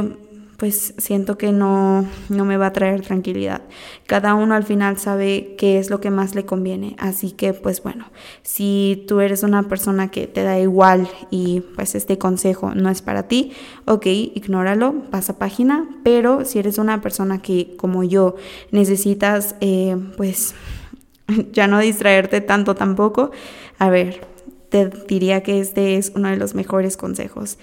pues 0.63 0.95
siento 0.97 1.39
que 1.39 1.51
no, 1.51 2.07
no 2.29 2.45
me 2.45 2.57
va 2.57 2.67
a 2.67 2.73
traer 2.73 3.01
tranquilidad. 3.01 3.63
Cada 4.07 4.37
uno 4.37 4.55
al 4.55 4.63
final 4.63 4.97
sabe 4.97 5.57
qué 5.59 5.81
es 5.81 5.91
lo 5.91 6.01
que 6.01 6.13
más 6.13 6.37
le 6.37 6.47
conviene. 6.47 6.95
Así 7.01 7.33
que 7.33 7.53
pues 7.53 7.83
bueno, 7.83 8.13
si 8.45 9.05
tú 9.09 9.19
eres 9.19 9.43
una 9.43 9.65
persona 9.65 10.13
que 10.13 10.29
te 10.29 10.45
da 10.45 10.61
igual 10.61 11.09
y 11.33 11.63
pues 11.75 11.97
este 11.97 12.17
consejo 12.17 12.77
no 12.77 12.91
es 12.91 13.03
para 13.03 13.25
ti, 13.25 13.51
ok, 13.87 14.07
ignóralo, 14.07 15.03
pasa 15.11 15.37
página. 15.37 15.89
Pero 16.05 16.45
si 16.45 16.61
eres 16.61 16.79
una 16.79 17.01
persona 17.01 17.43
que 17.43 17.75
como 17.77 18.05
yo 18.05 18.37
necesitas 18.71 19.57
eh, 19.61 19.97
pues 20.17 20.55
ya 21.53 21.67
no 21.67 21.81
distraerte 21.81 22.41
tanto 22.41 22.77
tampoco, 22.77 23.33
a 23.81 23.91
ver, 23.91 24.32
te 24.73 24.89
diría 25.07 25.43
que 25.43 25.61
este 25.61 25.97
es 25.97 26.13
uno 26.17 26.31
de 26.31 26.37
los 26.37 26.55
mejores 26.55 26.97
consejos 26.97 27.59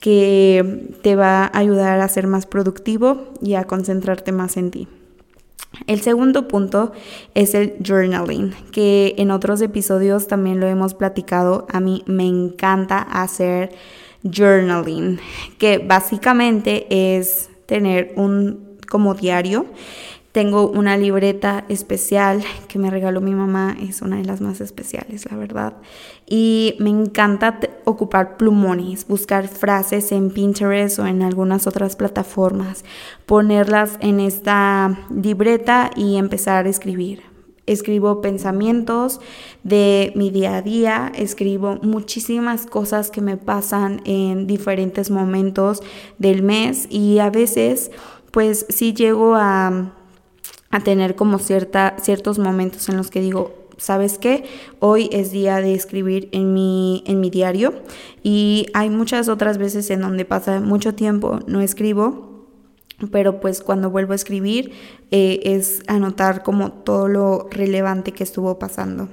que 0.00 0.88
te 1.02 1.14
va 1.14 1.44
a 1.44 1.58
ayudar 1.58 2.00
a 2.00 2.08
ser 2.08 2.26
más 2.26 2.46
productivo 2.46 3.28
y 3.42 3.54
a 3.54 3.64
concentrarte 3.64 4.32
más 4.32 4.56
en 4.56 4.70
ti. 4.70 4.88
El 5.86 6.00
segundo 6.00 6.48
punto 6.48 6.92
es 7.34 7.54
el 7.54 7.74
journaling, 7.86 8.54
que 8.72 9.14
en 9.18 9.30
otros 9.30 9.60
episodios 9.60 10.26
también 10.26 10.58
lo 10.58 10.66
hemos 10.66 10.94
platicado. 10.94 11.66
A 11.70 11.80
mí 11.80 12.02
me 12.06 12.26
encanta 12.26 12.98
hacer 12.98 13.74
journaling, 14.22 15.20
que 15.58 15.78
básicamente 15.78 16.86
es 17.16 17.50
tener 17.66 18.14
un 18.16 18.78
como 18.88 19.14
diario 19.14 19.66
tengo 20.34 20.66
una 20.68 20.96
libreta 20.96 21.64
especial 21.68 22.42
que 22.66 22.80
me 22.80 22.90
regaló 22.90 23.20
mi 23.20 23.36
mamá, 23.36 23.76
es 23.80 24.02
una 24.02 24.16
de 24.16 24.24
las 24.24 24.40
más 24.40 24.60
especiales, 24.60 25.30
la 25.30 25.36
verdad. 25.36 25.76
Y 26.26 26.74
me 26.80 26.90
encanta 26.90 27.60
ocupar 27.84 28.36
plumones, 28.36 29.06
buscar 29.06 29.46
frases 29.46 30.10
en 30.10 30.30
Pinterest 30.30 30.98
o 30.98 31.06
en 31.06 31.22
algunas 31.22 31.68
otras 31.68 31.94
plataformas, 31.94 32.84
ponerlas 33.26 33.96
en 34.00 34.18
esta 34.18 34.98
libreta 35.08 35.90
y 35.94 36.16
empezar 36.16 36.66
a 36.66 36.68
escribir. 36.68 37.22
Escribo 37.66 38.20
pensamientos 38.20 39.20
de 39.62 40.12
mi 40.16 40.30
día 40.30 40.56
a 40.56 40.62
día, 40.62 41.12
escribo 41.14 41.78
muchísimas 41.82 42.66
cosas 42.66 43.12
que 43.12 43.20
me 43.20 43.36
pasan 43.36 44.02
en 44.04 44.48
diferentes 44.48 45.12
momentos 45.12 45.80
del 46.18 46.42
mes 46.42 46.88
y 46.90 47.20
a 47.20 47.30
veces 47.30 47.92
pues 48.32 48.66
sí 48.68 48.94
llego 48.94 49.36
a 49.36 49.92
a 50.74 50.80
tener 50.80 51.14
como 51.14 51.38
cierta, 51.38 51.94
ciertos 52.02 52.40
momentos 52.40 52.88
en 52.88 52.96
los 52.96 53.08
que 53.08 53.20
digo, 53.20 53.54
¿sabes 53.76 54.18
qué? 54.18 54.42
Hoy 54.80 55.08
es 55.12 55.30
día 55.30 55.60
de 55.60 55.72
escribir 55.72 56.28
en 56.32 56.52
mi, 56.52 57.04
en 57.06 57.20
mi 57.20 57.30
diario 57.30 57.74
y 58.24 58.66
hay 58.74 58.90
muchas 58.90 59.28
otras 59.28 59.56
veces 59.56 59.88
en 59.90 60.00
donde 60.00 60.24
pasa 60.24 60.58
mucho 60.58 60.92
tiempo, 60.92 61.38
no 61.46 61.60
escribo, 61.60 62.48
pero 63.12 63.38
pues 63.38 63.60
cuando 63.60 63.88
vuelvo 63.88 64.14
a 64.14 64.16
escribir 64.16 64.72
eh, 65.12 65.42
es 65.44 65.84
anotar 65.86 66.42
como 66.42 66.72
todo 66.72 67.06
lo 67.06 67.46
relevante 67.52 68.10
que 68.10 68.24
estuvo 68.24 68.58
pasando. 68.58 69.08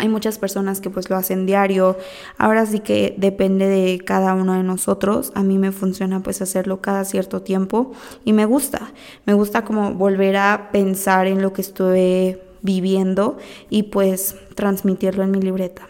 Hay 0.00 0.08
muchas 0.08 0.38
personas 0.38 0.80
que 0.80 0.88
pues 0.88 1.10
lo 1.10 1.16
hacen 1.16 1.44
diario. 1.44 1.98
Ahora 2.38 2.64
sí 2.64 2.80
que 2.80 3.14
depende 3.18 3.66
de 3.66 3.98
cada 3.98 4.32
uno 4.32 4.54
de 4.54 4.62
nosotros. 4.62 5.30
A 5.34 5.42
mí 5.42 5.58
me 5.58 5.72
funciona 5.72 6.22
pues 6.22 6.40
hacerlo 6.40 6.80
cada 6.80 7.04
cierto 7.04 7.42
tiempo 7.42 7.92
y 8.24 8.32
me 8.32 8.46
gusta. 8.46 8.92
Me 9.26 9.34
gusta 9.34 9.62
como 9.62 9.92
volver 9.92 10.38
a 10.38 10.70
pensar 10.72 11.26
en 11.26 11.42
lo 11.42 11.52
que 11.52 11.60
estuve 11.60 12.42
viviendo 12.62 13.36
y 13.68 13.82
pues 13.84 14.36
transmitirlo 14.54 15.22
en 15.22 15.32
mi 15.32 15.42
libreta. 15.42 15.86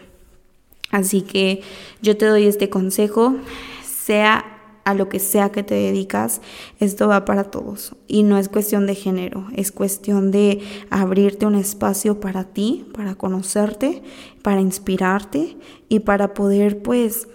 Así 0.91 1.21
que 1.21 1.61
yo 2.01 2.17
te 2.17 2.25
doy 2.25 2.47
este 2.47 2.69
consejo, 2.69 3.35
sea 3.81 4.50
a 4.83 4.93
lo 4.93 5.09
que 5.09 5.19
sea 5.19 5.51
que 5.51 5.63
te 5.63 5.75
dedicas, 5.75 6.41
esto 6.79 7.07
va 7.07 7.25
para 7.25 7.45
todos. 7.45 7.95
Y 8.07 8.23
no 8.23 8.37
es 8.37 8.49
cuestión 8.49 8.87
de 8.87 8.95
género, 8.95 9.47
es 9.55 9.71
cuestión 9.71 10.31
de 10.31 10.61
abrirte 10.89 11.45
un 11.45 11.55
espacio 11.55 12.19
para 12.19 12.45
ti, 12.45 12.85
para 12.93 13.15
conocerte, 13.15 14.01
para 14.41 14.61
inspirarte 14.61 15.57
y 15.89 15.99
para 15.99 16.33
poder, 16.33 16.81
pues, 16.81 17.27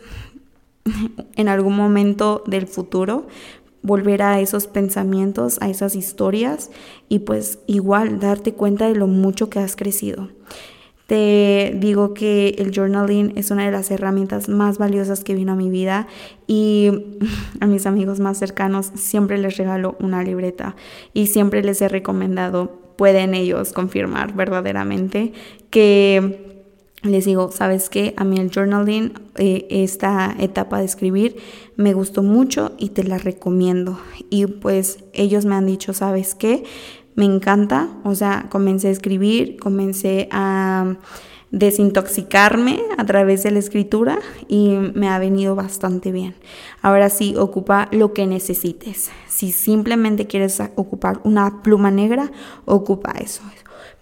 en 1.37 1.49
algún 1.49 1.77
momento 1.77 2.43
del 2.47 2.67
futuro, 2.67 3.27
volver 3.87 4.23
a 4.23 4.41
esos 4.41 4.67
pensamientos, 4.67 5.59
a 5.61 5.69
esas 5.69 5.95
historias 5.95 6.71
y 7.09 7.21
pues 7.21 7.61
igual 7.69 8.19
darte 8.19 8.53
cuenta 8.53 8.89
de 8.89 8.97
lo 8.97 9.07
mucho 9.07 9.49
que 9.49 9.61
has 9.61 9.77
crecido. 9.77 10.29
Te 11.07 11.73
digo 11.77 12.15
que 12.15 12.57
el 12.59 12.73
journaling 12.75 13.35
es 13.37 13.53
una 13.53 13.65
de 13.65 13.71
las 13.71 13.91
herramientas 13.93 14.49
más 14.49 14.79
valiosas 14.79 15.23
que 15.23 15.35
vino 15.35 15.53
a 15.53 15.57
mi 15.57 15.71
vida 15.71 16.09
y 16.49 16.91
a 17.61 17.67
mis 17.67 17.87
amigos 17.87 18.19
más 18.19 18.39
cercanos 18.39 18.91
siempre 18.95 19.39
les 19.39 19.57
regalo 19.57 19.97
una 20.01 20.25
libreta 20.25 20.75
y 21.15 21.29
siempre 21.29 21.63
les 21.63 21.81
he 21.81 21.89
recomendado, 21.89 22.81
pueden 22.97 23.35
ellos 23.35 23.73
confirmar 23.73 24.35
verdaderamente 24.35 25.33
que 25.71 26.57
les 27.03 27.25
digo, 27.25 27.53
¿sabes 27.53 27.89
qué? 27.89 28.15
A 28.17 28.25
mí 28.25 28.39
el 28.39 28.51
journaling, 28.51 29.13
eh, 29.37 29.67
esta 29.71 30.35
etapa 30.39 30.79
de 30.79 30.87
escribir, 30.87 31.37
me 31.77 31.93
gustó 31.93 32.23
mucho 32.23 32.73
y 32.79 32.91
te 32.91 33.05
la 33.05 33.19
recomiendo. 33.19 34.01
Y 34.31 34.47
pues 34.47 35.05
ellos 35.13 35.45
me 35.45 35.55
han 35.55 35.67
dicho, 35.67 35.93
¿sabes 35.93 36.35
qué? 36.35 36.65
Me 37.17 37.25
encanta, 37.25 37.89
o 38.05 38.15
sea, 38.15 38.47
comencé 38.51 38.89
a 38.89 38.93
escribir, 38.93 39.59
comencé 39.59 40.29
a 40.31 40.97
desintoxicarme 41.51 42.83
a 42.99 43.07
través 43.07 43.43
de 43.43 43.51
la 43.51 43.59
escritura 43.59 44.19
y 44.49 44.69
me 44.95 45.09
ha 45.09 45.19
venido 45.19 45.55
bastante 45.55 46.13
bien. 46.13 46.35
Ahora 46.83 47.09
sí, 47.09 47.35
ocupa 47.37 47.89
lo 47.93 48.13
que 48.13 48.27
necesites. 48.27 49.11
Si 49.29 49.53
simplemente 49.53 50.27
quieres 50.27 50.61
ocupar 50.75 51.21
una 51.25 51.63
pluma 51.63 51.91
negra, 51.91 52.31
ocupa 52.67 53.13
eso. 53.13 53.43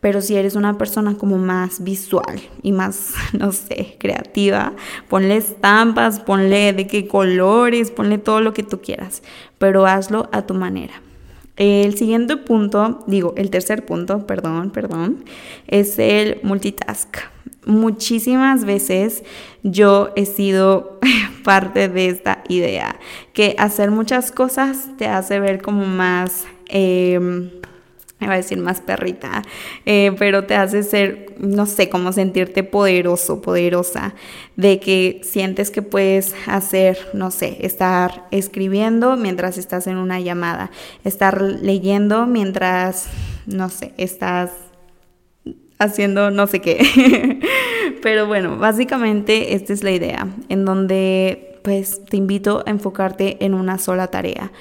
Pero 0.00 0.20
si 0.20 0.36
eres 0.36 0.54
una 0.54 0.76
persona 0.76 1.16
como 1.16 1.38
más 1.38 1.82
visual 1.82 2.40
y 2.62 2.72
más, 2.72 3.14
no 3.32 3.52
sé, 3.52 3.96
creativa, 4.00 4.72
ponle 5.08 5.36
estampas, 5.36 6.18
ponle 6.20 6.72
de 6.72 6.86
qué 6.88 7.06
colores, 7.06 7.90
ponle 7.90 8.18
todo 8.18 8.40
lo 8.40 8.52
que 8.52 8.64
tú 8.64 8.80
quieras, 8.80 9.22
pero 9.58 9.86
hazlo 9.86 10.28
a 10.32 10.42
tu 10.42 10.54
manera. 10.54 10.94
El 11.56 11.96
siguiente 11.96 12.36
punto, 12.36 13.04
digo, 13.06 13.32
el 13.36 13.50
tercer 13.50 13.86
punto, 13.86 14.26
perdón, 14.26 14.70
perdón, 14.70 15.24
es 15.68 15.98
el 15.98 16.40
multitask. 16.42 17.16
Muchísimas 17.64 18.64
veces 18.64 19.22
yo 19.62 20.10
he 20.16 20.26
sido 20.26 20.98
parte 21.44 21.88
de 21.88 22.08
esta 22.08 22.42
idea, 22.48 22.96
que 23.32 23.54
hacer 23.58 23.90
muchas 23.90 24.32
cosas 24.32 24.88
te 24.98 25.06
hace 25.06 25.38
ver 25.40 25.62
como 25.62 25.86
más... 25.86 26.44
Em, 26.68 27.50
iba 28.24 28.34
a 28.34 28.36
decir 28.36 28.58
más 28.58 28.80
perrita, 28.80 29.42
eh, 29.86 30.14
pero 30.18 30.44
te 30.44 30.54
hace 30.54 30.82
ser, 30.82 31.34
no 31.38 31.66
sé, 31.66 31.88
como 31.88 32.12
sentirte 32.12 32.62
poderoso, 32.62 33.40
poderosa, 33.40 34.14
de 34.56 34.80
que 34.80 35.20
sientes 35.22 35.70
que 35.70 35.82
puedes 35.82 36.34
hacer, 36.46 36.98
no 37.12 37.30
sé, 37.30 37.58
estar 37.60 38.26
escribiendo 38.30 39.16
mientras 39.16 39.58
estás 39.58 39.86
en 39.86 39.96
una 39.96 40.20
llamada, 40.20 40.70
estar 41.04 41.40
leyendo 41.40 42.26
mientras, 42.26 43.06
no 43.46 43.68
sé, 43.68 43.92
estás 43.96 44.50
haciendo 45.78 46.30
no 46.30 46.46
sé 46.46 46.60
qué. 46.60 47.40
pero 48.02 48.26
bueno, 48.26 48.56
básicamente 48.58 49.54
esta 49.54 49.72
es 49.72 49.82
la 49.82 49.92
idea, 49.92 50.28
en 50.48 50.64
donde 50.64 51.60
pues 51.62 52.04
te 52.04 52.16
invito 52.16 52.62
a 52.66 52.70
enfocarte 52.70 53.44
en 53.44 53.54
una 53.54 53.78
sola 53.78 54.08
tarea. 54.08 54.52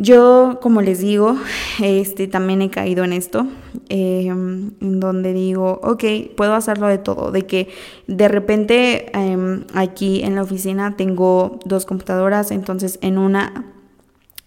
Yo, 0.00 0.60
como 0.62 0.80
les 0.80 1.00
digo, 1.00 1.36
este, 1.82 2.28
también 2.28 2.62
he 2.62 2.70
caído 2.70 3.02
en 3.02 3.12
esto, 3.12 3.48
em, 3.88 4.70
en 4.80 5.00
donde 5.00 5.32
digo, 5.32 5.80
ok, 5.82 6.04
puedo 6.36 6.54
hacerlo 6.54 6.86
de 6.86 6.98
todo, 6.98 7.32
de 7.32 7.46
que 7.46 7.68
de 8.06 8.28
repente 8.28 9.10
em, 9.12 9.64
aquí 9.74 10.22
en 10.22 10.36
la 10.36 10.42
oficina 10.42 10.96
tengo 10.96 11.58
dos 11.64 11.84
computadoras, 11.84 12.52
entonces 12.52 13.00
en 13.02 13.18
una 13.18 13.64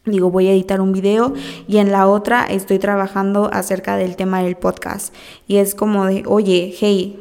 digo 0.06 0.32
voy 0.32 0.48
a 0.48 0.54
editar 0.54 0.82
un 0.82 0.94
video 0.94 1.34
y 1.68 1.78
en 1.78 1.92
la 1.92 2.08
otra 2.08 2.46
estoy 2.46 2.80
trabajando 2.80 3.50
acerca 3.52 3.98
del 3.98 4.16
tema 4.16 4.42
del 4.42 4.56
podcast. 4.56 5.14
Y 5.48 5.58
es 5.58 5.76
como 5.76 6.06
de, 6.06 6.24
oye, 6.28 6.74
hey, 6.80 7.20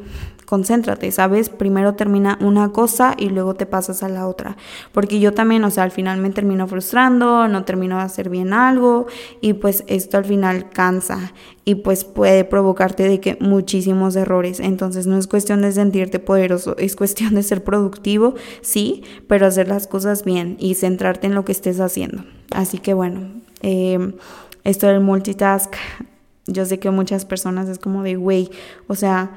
concéntrate, 0.51 1.09
¿sabes? 1.13 1.47
Primero 1.47 1.93
termina 1.93 2.37
una 2.41 2.73
cosa 2.73 3.15
y 3.17 3.29
luego 3.29 3.53
te 3.53 3.65
pasas 3.65 4.03
a 4.03 4.09
la 4.09 4.27
otra. 4.27 4.57
Porque 4.91 5.21
yo 5.21 5.33
también, 5.33 5.63
o 5.63 5.71
sea, 5.71 5.83
al 5.83 5.91
final 5.91 6.19
me 6.19 6.29
termino 6.29 6.67
frustrando, 6.67 7.47
no 7.47 7.63
termino 7.63 7.95
de 7.95 8.01
hacer 8.01 8.27
bien 8.27 8.51
algo 8.51 9.05
y 9.39 9.53
pues 9.53 9.85
esto 9.87 10.17
al 10.17 10.25
final 10.25 10.69
cansa 10.69 11.31
y 11.63 11.75
pues 11.75 12.03
puede 12.03 12.43
provocarte 12.43 13.07
de 13.07 13.21
que 13.21 13.37
muchísimos 13.39 14.17
errores. 14.17 14.59
Entonces 14.59 15.07
no 15.07 15.17
es 15.17 15.27
cuestión 15.27 15.61
de 15.61 15.71
sentirte 15.71 16.19
poderoso, 16.19 16.75
es 16.77 16.97
cuestión 16.97 17.33
de 17.35 17.43
ser 17.43 17.63
productivo, 17.63 18.35
sí, 18.59 19.03
pero 19.29 19.47
hacer 19.47 19.69
las 19.69 19.87
cosas 19.87 20.25
bien 20.25 20.57
y 20.59 20.75
centrarte 20.75 21.27
en 21.27 21.33
lo 21.33 21.45
que 21.45 21.53
estés 21.53 21.79
haciendo. 21.79 22.25
Así 22.53 22.77
que 22.77 22.93
bueno, 22.93 23.21
eh, 23.61 24.15
esto 24.65 24.87
del 24.87 24.99
multitask, 24.99 25.73
yo 26.45 26.65
sé 26.65 26.77
que 26.77 26.91
muchas 26.91 27.23
personas 27.23 27.69
es 27.69 27.79
como 27.79 28.03
de, 28.03 28.17
güey, 28.17 28.49
o 28.87 28.95
sea, 28.95 29.31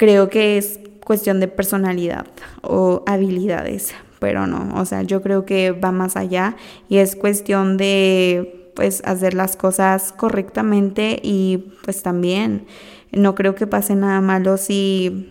creo 0.00 0.30
que 0.30 0.56
es 0.56 0.80
cuestión 1.04 1.40
de 1.40 1.48
personalidad 1.48 2.24
o 2.62 3.02
habilidades, 3.06 3.92
pero 4.18 4.46
no, 4.46 4.80
o 4.80 4.86
sea, 4.86 5.02
yo 5.02 5.20
creo 5.20 5.44
que 5.44 5.72
va 5.72 5.92
más 5.92 6.16
allá 6.16 6.56
y 6.88 6.96
es 6.96 7.16
cuestión 7.16 7.76
de 7.76 8.72
pues 8.74 9.02
hacer 9.04 9.34
las 9.34 9.56
cosas 9.56 10.12
correctamente 10.12 11.20
y 11.22 11.74
pues 11.84 12.02
también 12.02 12.64
no 13.12 13.34
creo 13.34 13.54
que 13.54 13.66
pase 13.66 13.94
nada 13.94 14.22
malo 14.22 14.56
si 14.56 15.30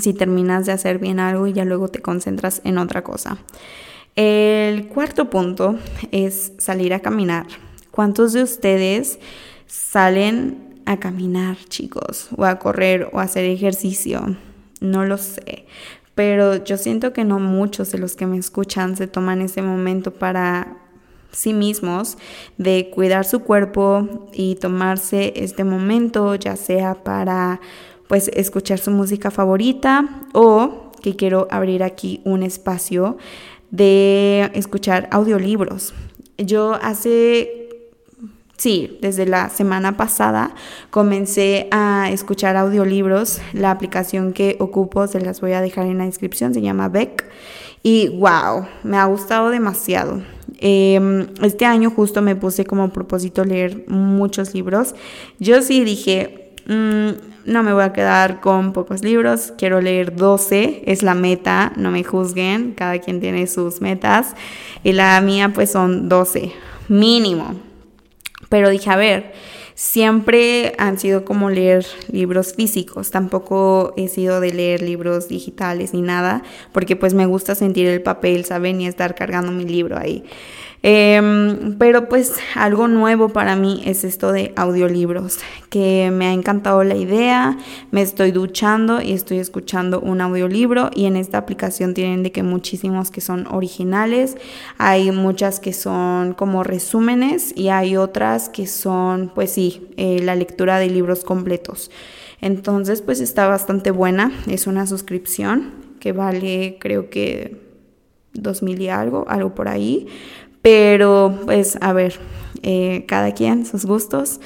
si 0.00 0.12
terminas 0.12 0.66
de 0.66 0.72
hacer 0.72 0.98
bien 0.98 1.20
algo 1.20 1.46
y 1.46 1.52
ya 1.52 1.64
luego 1.64 1.86
te 1.86 2.02
concentras 2.02 2.62
en 2.64 2.78
otra 2.78 3.04
cosa. 3.04 3.38
El 4.16 4.88
cuarto 4.88 5.30
punto 5.30 5.78
es 6.10 6.52
salir 6.58 6.94
a 6.94 6.98
caminar. 6.98 7.46
¿Cuántos 7.92 8.32
de 8.32 8.42
ustedes 8.42 9.20
salen 9.68 10.63
a 10.86 10.98
caminar, 10.98 11.56
chicos, 11.68 12.28
o 12.36 12.44
a 12.44 12.58
correr 12.58 13.08
o 13.12 13.20
a 13.20 13.24
hacer 13.24 13.44
ejercicio. 13.44 14.36
No 14.80 15.04
lo 15.04 15.18
sé. 15.18 15.66
Pero 16.14 16.62
yo 16.64 16.76
siento 16.76 17.12
que 17.12 17.24
no 17.24 17.38
muchos 17.40 17.90
de 17.92 17.98
los 17.98 18.14
que 18.14 18.26
me 18.26 18.38
escuchan 18.38 18.96
se 18.96 19.06
toman 19.06 19.42
ese 19.42 19.62
momento 19.62 20.12
para 20.12 20.76
sí 21.32 21.52
mismos 21.52 22.16
de 22.58 22.90
cuidar 22.94 23.24
su 23.24 23.40
cuerpo 23.40 24.28
y 24.32 24.54
tomarse 24.56 25.32
este 25.36 25.64
momento, 25.64 26.34
ya 26.36 26.56
sea 26.56 26.94
para 26.94 27.60
pues 28.06 28.28
escuchar 28.28 28.78
su 28.78 28.90
música 28.90 29.30
favorita 29.30 30.22
o 30.32 30.92
que 31.02 31.16
quiero 31.16 31.48
abrir 31.50 31.82
aquí 31.82 32.20
un 32.24 32.42
espacio 32.42 33.18
de 33.70 34.50
escuchar 34.54 35.08
audiolibros. 35.10 35.94
Yo 36.38 36.74
hace 36.80 37.63
Sí, 38.64 38.96
desde 39.02 39.26
la 39.26 39.50
semana 39.50 39.98
pasada 39.98 40.54
comencé 40.88 41.68
a 41.70 42.08
escuchar 42.10 42.56
audiolibros. 42.56 43.42
La 43.52 43.70
aplicación 43.70 44.32
que 44.32 44.56
ocupo 44.58 45.06
se 45.06 45.20
las 45.20 45.42
voy 45.42 45.52
a 45.52 45.60
dejar 45.60 45.84
en 45.84 45.98
la 45.98 46.06
descripción, 46.06 46.54
se 46.54 46.62
llama 46.62 46.88
Beck. 46.88 47.26
Y 47.82 48.08
wow, 48.08 48.64
me 48.82 48.96
ha 48.96 49.04
gustado 49.04 49.50
demasiado. 49.50 50.22
Em, 50.60 51.26
este 51.42 51.66
año 51.66 51.90
justo 51.90 52.22
me 52.22 52.36
puse 52.36 52.64
como 52.64 52.88
propósito 52.88 53.44
leer 53.44 53.84
muchos 53.86 54.54
libros. 54.54 54.94
Yo 55.38 55.60
sí 55.60 55.84
dije, 55.84 56.54
mm, 56.66 57.08
no 57.44 57.62
me 57.62 57.74
voy 57.74 57.84
a 57.84 57.92
quedar 57.92 58.40
con 58.40 58.72
pocos 58.72 59.04
libros, 59.04 59.52
quiero 59.58 59.82
leer 59.82 60.16
12, 60.16 60.84
es 60.86 61.02
la 61.02 61.14
meta, 61.14 61.74
no 61.76 61.90
me 61.90 62.02
juzguen, 62.02 62.72
cada 62.72 62.98
quien 62.98 63.20
tiene 63.20 63.46
sus 63.46 63.82
metas. 63.82 64.34
Y 64.82 64.92
la 64.92 65.20
mía 65.20 65.52
pues 65.52 65.70
son 65.70 66.08
12, 66.08 66.50
mínimo. 66.88 67.73
Pero 68.54 68.70
dije, 68.70 68.88
a 68.88 68.94
ver, 68.94 69.32
siempre 69.74 70.74
han 70.78 70.96
sido 71.00 71.24
como 71.24 71.50
leer 71.50 71.84
libros 72.08 72.54
físicos, 72.54 73.10
tampoco 73.10 73.92
he 73.96 74.06
sido 74.06 74.38
de 74.38 74.52
leer 74.52 74.80
libros 74.80 75.26
digitales 75.26 75.92
ni 75.92 76.02
nada, 76.02 76.44
porque 76.70 76.94
pues 76.94 77.14
me 77.14 77.26
gusta 77.26 77.56
sentir 77.56 77.88
el 77.88 78.00
papel, 78.00 78.44
¿saben? 78.44 78.80
Y 78.80 78.86
estar 78.86 79.16
cargando 79.16 79.50
mi 79.50 79.64
libro 79.64 79.98
ahí. 79.98 80.22
Em, 80.86 81.78
pero 81.78 82.10
pues 82.10 82.34
algo 82.54 82.88
nuevo 82.88 83.30
para 83.30 83.56
mí 83.56 83.80
es 83.86 84.04
esto 84.04 84.32
de 84.32 84.52
audiolibros, 84.54 85.38
que 85.70 86.10
me 86.12 86.26
ha 86.26 86.32
encantado 86.34 86.84
la 86.84 86.94
idea, 86.94 87.56
me 87.90 88.02
estoy 88.02 88.32
duchando 88.32 89.00
y 89.00 89.12
estoy 89.12 89.38
escuchando 89.38 89.98
un 90.02 90.20
audiolibro 90.20 90.90
y 90.94 91.06
en 91.06 91.16
esta 91.16 91.38
aplicación 91.38 91.94
tienen 91.94 92.22
de 92.22 92.32
que 92.32 92.42
muchísimos 92.42 93.10
que 93.10 93.22
son 93.22 93.46
originales, 93.46 94.36
hay 94.76 95.10
muchas 95.10 95.58
que 95.58 95.72
son 95.72 96.34
como 96.34 96.64
resúmenes 96.64 97.56
y 97.56 97.70
hay 97.70 97.96
otras 97.96 98.50
que 98.50 98.66
son 98.66 99.32
pues 99.34 99.52
sí, 99.52 99.88
eh, 99.96 100.20
la 100.22 100.34
lectura 100.34 100.78
de 100.78 100.90
libros 100.90 101.24
completos. 101.24 101.90
Entonces 102.42 103.00
pues 103.00 103.20
está 103.20 103.48
bastante 103.48 103.90
buena, 103.90 104.32
es 104.48 104.66
una 104.66 104.86
suscripción 104.86 105.72
que 105.98 106.12
vale 106.12 106.76
creo 106.78 107.08
que 107.08 107.64
dos 108.34 108.62
mil 108.62 108.80
y 108.82 108.88
algo, 108.88 109.24
algo 109.28 109.54
por 109.54 109.68
ahí, 109.68 110.08
pero 110.64 111.40
pues 111.44 111.76
a 111.82 111.92
ver, 111.92 112.18
eh, 112.62 113.04
cada 113.06 113.34
quien, 113.34 113.66
sus 113.66 113.84
gustos. 113.84 114.40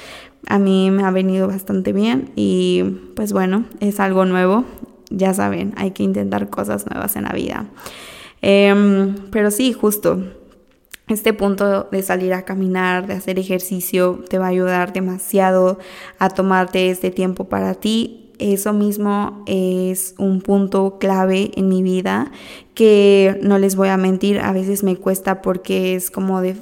A 0.49 0.59
mí 0.59 0.91
me 0.91 1.05
ha 1.05 1.13
venido 1.13 1.47
bastante 1.47 1.93
bien 1.93 2.33
y 2.35 2.83
pues 3.15 3.33
bueno, 3.33 3.67
es 3.79 4.01
algo 4.01 4.25
nuevo. 4.25 4.65
Ya 5.11 5.33
saben, 5.33 5.75
hay 5.77 5.93
que 5.93 6.03
intentar 6.03 6.51
cosas 6.51 6.87
nuevas 6.91 7.15
en 7.15 7.23
la 7.23 7.31
vida. 7.31 7.67
Em, 8.43 9.15
pero 9.31 9.53
sí, 9.53 9.73
justo, 9.73 10.25
este 11.07 11.33
punto 11.35 11.85
de 11.85 12.03
salir 12.03 12.35
a 12.35 12.43
caminar, 12.43 13.07
de 13.07 13.15
hacer 13.15 13.39
ejercicio, 13.39 14.25
te 14.29 14.39
va 14.39 14.47
a 14.47 14.49
ayudar 14.49 14.93
demasiado 14.93 15.79
a 16.19 16.31
tomarte 16.31 16.91
este 16.91 17.13
tiempo 17.13 17.45
para 17.45 17.75
ti 17.75 18.28
eso 18.39 18.73
mismo 18.73 19.43
es 19.47 20.15
un 20.19 20.41
punto 20.41 20.99
clave 20.99 21.51
en 21.55 21.69
mi 21.69 21.83
vida 21.83 22.31
que 22.75 23.39
no 23.43 23.59
les 23.59 23.75
voy 23.75 23.89
a 23.89 23.97
mentir, 23.97 24.39
a 24.41 24.53
veces 24.53 24.85
me 24.85 24.97
cuesta 24.97 25.43
porque 25.43 25.97
es 25.97 26.11
como 26.11 26.41
de, 26.41 26.57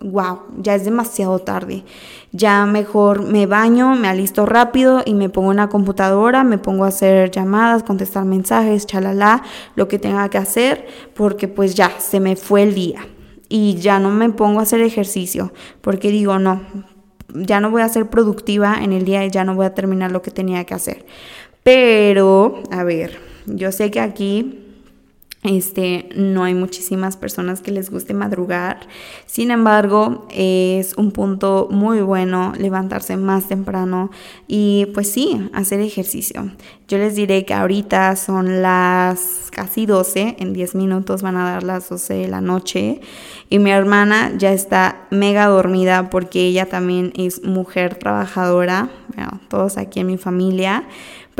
wow, 0.00 0.40
ya 0.58 0.74
es 0.74 0.84
demasiado 0.84 1.38
tarde. 1.38 1.84
Ya 2.32 2.66
mejor 2.66 3.22
me 3.22 3.46
baño, 3.46 3.94
me 3.94 4.08
alisto 4.08 4.46
rápido 4.46 5.02
y 5.04 5.14
me 5.14 5.28
pongo 5.28 5.50
en 5.52 5.58
la 5.58 5.68
computadora, 5.68 6.44
me 6.44 6.58
pongo 6.58 6.84
a 6.84 6.88
hacer 6.88 7.30
llamadas, 7.30 7.82
contestar 7.82 8.24
mensajes, 8.24 8.86
chalala, 8.86 9.42
lo 9.76 9.88
que 9.88 9.98
tenga 9.98 10.28
que 10.28 10.38
hacer, 10.38 10.86
porque 11.14 11.48
pues 11.48 11.74
ya 11.74 11.92
se 11.98 12.20
me 12.20 12.36
fue 12.36 12.62
el 12.62 12.74
día. 12.74 13.06
Y 13.48 13.74
ya 13.76 13.98
no 13.98 14.10
me 14.10 14.30
pongo 14.30 14.60
a 14.60 14.62
hacer 14.62 14.80
ejercicio, 14.80 15.52
porque 15.80 16.10
digo, 16.10 16.38
no, 16.38 16.60
ya 17.34 17.60
no 17.60 17.70
voy 17.70 17.82
a 17.82 17.88
ser 17.88 18.08
productiva 18.08 18.78
en 18.82 18.92
el 18.92 19.04
día 19.04 19.24
y 19.24 19.30
ya 19.30 19.44
no 19.44 19.54
voy 19.54 19.66
a 19.66 19.74
terminar 19.74 20.12
lo 20.12 20.22
que 20.22 20.30
tenía 20.30 20.64
que 20.64 20.74
hacer. 20.74 21.04
Pero, 21.62 22.62
a 22.70 22.84
ver, 22.84 23.18
yo 23.46 23.72
sé 23.72 23.90
que 23.90 24.00
aquí 24.00 24.69
este, 25.42 26.10
no 26.14 26.44
hay 26.44 26.54
muchísimas 26.54 27.16
personas 27.16 27.62
que 27.62 27.70
les 27.70 27.90
guste 27.90 28.12
madrugar. 28.12 28.80
Sin 29.24 29.50
embargo, 29.50 30.26
es 30.30 30.94
un 30.98 31.12
punto 31.12 31.68
muy 31.70 32.02
bueno 32.02 32.52
levantarse 32.58 33.16
más 33.16 33.48
temprano 33.48 34.10
y 34.46 34.86
pues 34.92 35.10
sí, 35.10 35.48
hacer 35.54 35.80
ejercicio. 35.80 36.50
Yo 36.88 36.98
les 36.98 37.14
diré 37.14 37.46
que 37.46 37.54
ahorita 37.54 38.16
son 38.16 38.60
las 38.60 39.48
casi 39.50 39.86
12, 39.86 40.36
en 40.40 40.52
10 40.52 40.74
minutos 40.74 41.22
van 41.22 41.36
a 41.36 41.52
dar 41.52 41.62
las 41.62 41.88
12 41.88 42.14
de 42.14 42.28
la 42.28 42.40
noche 42.40 43.00
y 43.48 43.58
mi 43.60 43.70
hermana 43.70 44.32
ya 44.36 44.52
está 44.52 45.06
mega 45.10 45.46
dormida 45.46 46.10
porque 46.10 46.44
ella 46.46 46.66
también 46.66 47.12
es 47.16 47.44
mujer 47.44 47.94
trabajadora, 47.94 48.90
todos 49.48 49.78
aquí 49.78 50.00
en 50.00 50.08
mi 50.08 50.18
familia 50.18 50.84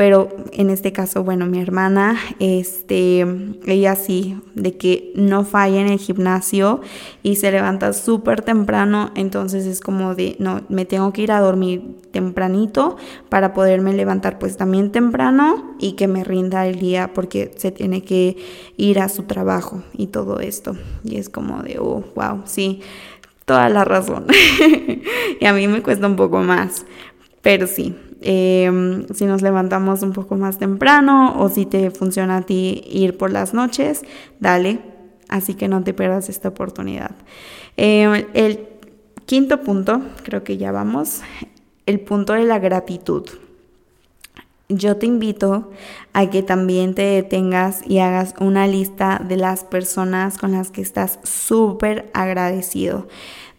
pero 0.01 0.29
en 0.51 0.71
este 0.71 0.91
caso, 0.91 1.23
bueno, 1.23 1.45
mi 1.45 1.61
hermana, 1.61 2.17
este, 2.39 3.23
ella 3.67 3.95
sí, 3.95 4.35
de 4.55 4.75
que 4.75 5.13
no 5.13 5.45
falla 5.45 5.79
en 5.79 5.89
el 5.89 5.99
gimnasio 5.99 6.81
y 7.21 7.35
se 7.35 7.51
levanta 7.51 7.93
súper 7.93 8.41
temprano, 8.41 9.11
entonces 9.13 9.67
es 9.67 9.79
como 9.79 10.15
de, 10.15 10.37
no, 10.39 10.61
me 10.69 10.85
tengo 10.85 11.13
que 11.13 11.21
ir 11.21 11.31
a 11.31 11.39
dormir 11.39 11.83
tempranito 12.09 12.97
para 13.29 13.53
poderme 13.53 13.93
levantar 13.93 14.39
pues 14.39 14.57
también 14.57 14.91
temprano 14.91 15.75
y 15.77 15.91
que 15.91 16.07
me 16.07 16.23
rinda 16.23 16.65
el 16.65 16.79
día 16.79 17.13
porque 17.13 17.51
se 17.55 17.69
tiene 17.69 18.01
que 18.01 18.37
ir 18.77 18.99
a 18.99 19.07
su 19.07 19.25
trabajo 19.25 19.83
y 19.93 20.07
todo 20.07 20.39
esto. 20.39 20.75
Y 21.03 21.17
es 21.17 21.29
como 21.29 21.61
de, 21.61 21.77
oh, 21.77 22.03
wow, 22.15 22.41
sí, 22.45 22.81
toda 23.45 23.69
la 23.69 23.85
razón. 23.85 24.25
y 25.39 25.45
a 25.45 25.53
mí 25.53 25.67
me 25.67 25.83
cuesta 25.83 26.07
un 26.07 26.15
poco 26.15 26.39
más, 26.39 26.87
pero 27.43 27.67
sí, 27.67 27.95
em, 28.21 29.05
si 29.13 29.25
nos 29.25 29.41
levantamos 29.41 30.03
un 30.03 30.13
poco 30.13 30.35
más 30.35 30.57
temprano 30.57 31.35
o 31.39 31.49
si 31.49 31.65
te 31.65 31.91
funciona 31.91 32.37
a 32.37 32.41
ti 32.41 32.83
ir 32.87 33.17
por 33.17 33.31
las 33.31 33.53
noches, 33.53 34.03
dale. 34.39 34.79
Así 35.27 35.53
que 35.53 35.67
no 35.67 35.83
te 35.83 35.93
pierdas 35.93 36.29
esta 36.29 36.49
oportunidad. 36.49 37.11
Em, 37.77 38.25
el 38.33 38.67
quinto 39.25 39.61
punto, 39.61 40.01
creo 40.23 40.43
que 40.43 40.57
ya 40.57 40.71
vamos, 40.71 41.21
el 41.85 41.99
punto 41.99 42.33
de 42.33 42.43
la 42.43 42.59
gratitud. 42.59 43.27
Yo 44.67 44.95
te 44.95 45.05
invito 45.05 45.71
a 46.13 46.29
que 46.29 46.43
también 46.43 46.95
te 46.95 47.01
detengas 47.01 47.81
y 47.85 47.99
hagas 47.99 48.33
una 48.39 48.67
lista 48.67 49.21
de 49.25 49.35
las 49.35 49.65
personas 49.65 50.37
con 50.37 50.53
las 50.53 50.71
que 50.71 50.81
estás 50.81 51.19
súper 51.23 52.09
agradecido 52.13 53.07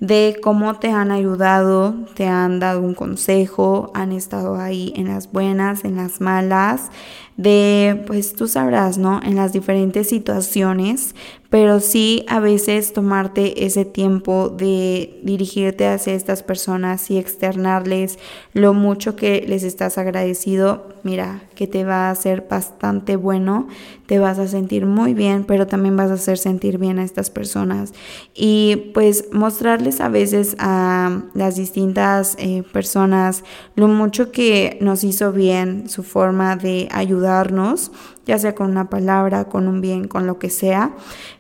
de 0.03 0.37
cómo 0.43 0.81
te 0.81 0.91
han 0.91 1.13
ayudado, 1.13 1.95
te 2.15 2.27
han 2.27 2.59
dado 2.59 2.81
un 2.81 2.93
consejo, 2.93 3.93
han 3.95 4.11
estado 4.11 4.57
ahí 4.57 4.93
en 4.97 5.07
las 5.07 5.31
buenas, 5.31 5.85
en 5.85 5.95
las 5.95 6.21
malas, 6.21 6.91
de, 7.37 8.03
pues 8.09 8.35
tú 8.35 8.49
sabrás, 8.49 8.99
¿no? 8.99 9.21
En 9.23 9.37
las 9.37 9.53
diferentes 9.53 10.09
situaciones, 10.09 11.15
pero 11.53 11.81
sí 11.81 12.25
a 12.29 12.41
veces 12.41 12.95
tomarte 12.95 13.67
ese 13.67 13.85
tiempo 13.85 14.49
de 14.49 15.21
dirigirte 15.23 15.87
hacia 15.87 16.15
estas 16.15 16.43
personas 16.43 17.11
y 17.11 17.19
externarles 17.19 18.19
lo 18.55 18.73
mucho 18.73 19.17
que 19.17 19.45
les 19.47 19.63
estás 19.63 19.99
agradecido, 19.99 20.89
mira, 21.03 21.43
que 21.55 21.67
te 21.67 21.85
va 21.85 22.09
a 22.09 22.11
hacer 22.11 22.47
bastante 22.49 23.17
bueno, 23.17 23.69
te 24.07 24.19
vas 24.19 24.39
a 24.39 24.49
sentir 24.49 24.87
muy 24.87 25.13
bien, 25.13 25.45
pero 25.45 25.67
también 25.67 25.95
vas 25.95 26.11
a 26.11 26.15
hacer 26.15 26.39
sentir 26.39 26.79
bien 26.79 26.99
a 26.99 27.05
estas 27.05 27.29
personas. 27.29 27.93
Y 28.35 28.91
pues 28.95 29.27
mostrarles 29.31 30.01
a 30.01 30.09
veces 30.09 30.57
a 30.59 31.21
las 31.35 31.57
distintas 31.57 32.35
eh, 32.39 32.63
personas 32.73 33.45
lo 33.75 33.89
mucho 33.89 34.33
que 34.33 34.79
nos 34.81 35.05
hizo 35.05 35.33
bien, 35.33 35.91
su 35.91 36.03
forma 36.03 36.57
de 36.57 36.89
ayudarnos 36.93 37.93
ya 38.27 38.39
sea 38.39 38.55
con 38.55 38.71
una 38.71 38.89
palabra, 38.89 39.45
con 39.45 39.67
un 39.67 39.81
bien, 39.81 40.07
con 40.07 40.27
lo 40.27 40.39
que 40.39 40.51
sea. 40.51 40.95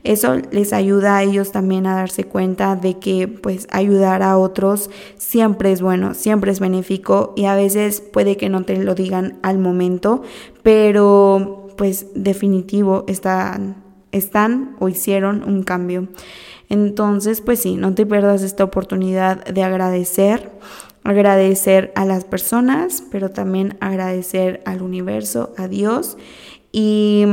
Eso 0.04 0.36
les 0.50 0.72
ayuda 0.72 1.16
a 1.16 1.22
ellos 1.22 1.52
también 1.52 1.86
a 1.86 1.94
darse 1.94 2.24
cuenta 2.24 2.76
de 2.76 2.98
que 2.98 3.28
pues 3.28 3.66
ayudar 3.70 4.22
a 4.22 4.36
otros 4.36 4.90
siempre 5.16 5.72
es 5.72 5.80
bueno, 5.80 6.14
siempre 6.14 6.50
es 6.50 6.60
benéfico 6.60 7.32
y 7.36 7.44
a 7.44 7.54
veces 7.54 8.00
puede 8.00 8.36
que 8.36 8.48
no 8.48 8.64
te 8.64 8.82
lo 8.82 8.94
digan 8.94 9.38
al 9.42 9.58
momento, 9.58 10.22
pero 10.62 11.68
pues 11.76 12.06
definitivo 12.14 13.04
están, 13.06 13.82
están 14.10 14.76
o 14.80 14.88
hicieron 14.88 15.42
un 15.44 15.62
cambio. 15.62 16.08
Entonces, 16.68 17.40
pues 17.40 17.60
sí, 17.60 17.76
no 17.76 17.94
te 17.94 18.06
pierdas 18.06 18.42
esta 18.42 18.64
oportunidad 18.64 19.44
de 19.44 19.62
agradecer, 19.62 20.50
agradecer 21.04 21.92
a 21.96 22.04
las 22.04 22.24
personas, 22.24 23.04
pero 23.10 23.30
también 23.30 23.76
agradecer 23.80 24.62
al 24.64 24.80
universo, 24.80 25.52
a 25.58 25.68
Dios 25.68 26.16
y 26.72 27.26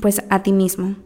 pues 0.00 0.22
a 0.30 0.42
ti 0.42 0.52
mismo. 0.52 0.96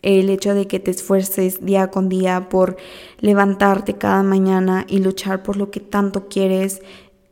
El 0.00 0.30
hecho 0.30 0.54
de 0.54 0.66
que 0.66 0.80
te 0.80 0.90
esfuerces 0.90 1.64
día 1.64 1.90
con 1.90 2.08
día 2.08 2.48
por 2.48 2.76
levantarte 3.20 3.94
cada 3.94 4.22
mañana 4.22 4.84
y 4.88 4.98
luchar 4.98 5.42
por 5.42 5.56
lo 5.56 5.70
que 5.70 5.78
tanto 5.78 6.28
quieres 6.28 6.82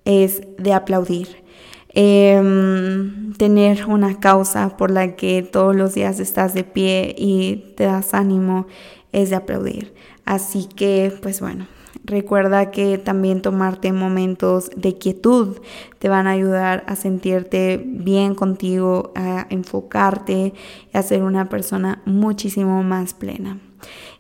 es 0.05 0.43
de 0.59 0.73
aplaudir. 0.73 1.29
Em, 1.93 3.33
tener 3.35 3.87
una 3.87 4.21
causa 4.21 4.77
por 4.77 4.93
la 4.93 5.17
que 5.17 5.43
todos 5.43 5.75
los 5.75 5.95
días 5.95 6.21
estás 6.21 6.55
de 6.55 6.63
pie 6.63 7.17
y 7.19 7.75
te 7.77 7.85
das 7.85 8.15
ánimo 8.15 8.69
es 9.11 9.31
de 9.31 9.37
aplaudir. 9.37 9.93
Así 10.25 10.69
que, 10.77 11.13
pues 11.21 11.41
bueno, 11.41 11.67
Recuerda 12.05 12.71
que 12.71 12.99
también 12.99 13.43
tomarte 13.43 13.93
momentos 13.93 14.71
de 14.75 14.97
quietud 14.97 15.59
te 15.99 16.09
van 16.09 16.27
a 16.27 16.31
ayudar 16.31 16.83
a 16.87 16.97
sentirte 16.97 17.83
bien 17.85 18.35
contigo, 18.35 19.13
a 19.15 19.47
enfocarte 19.51 20.55
y 20.93 20.97
a 20.97 21.03
ser 21.03 21.23
una 21.23 21.49
persona 21.49 22.01
muchísimo 22.07 22.83
más 22.83 23.13
plena. 23.15 23.59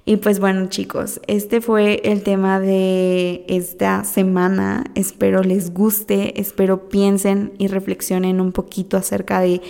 Y 0.06 0.16
pues 0.16 0.40
bueno 0.40 0.66
chicos, 0.68 1.20
este 1.26 1.60
fue 1.60 2.00
el 2.04 2.22
tema 2.22 2.58
de 2.58 3.44
esta 3.48 4.02
semana. 4.04 4.84
Espero 4.94 5.42
les 5.42 5.74
guste, 5.74 6.40
espero 6.40 6.88
piensen 6.88 7.52
y 7.58 7.68
reflexionen 7.68 8.40
un 8.40 8.52
poquito 8.52 8.96
acerca 8.96 9.40
de, 9.40 9.60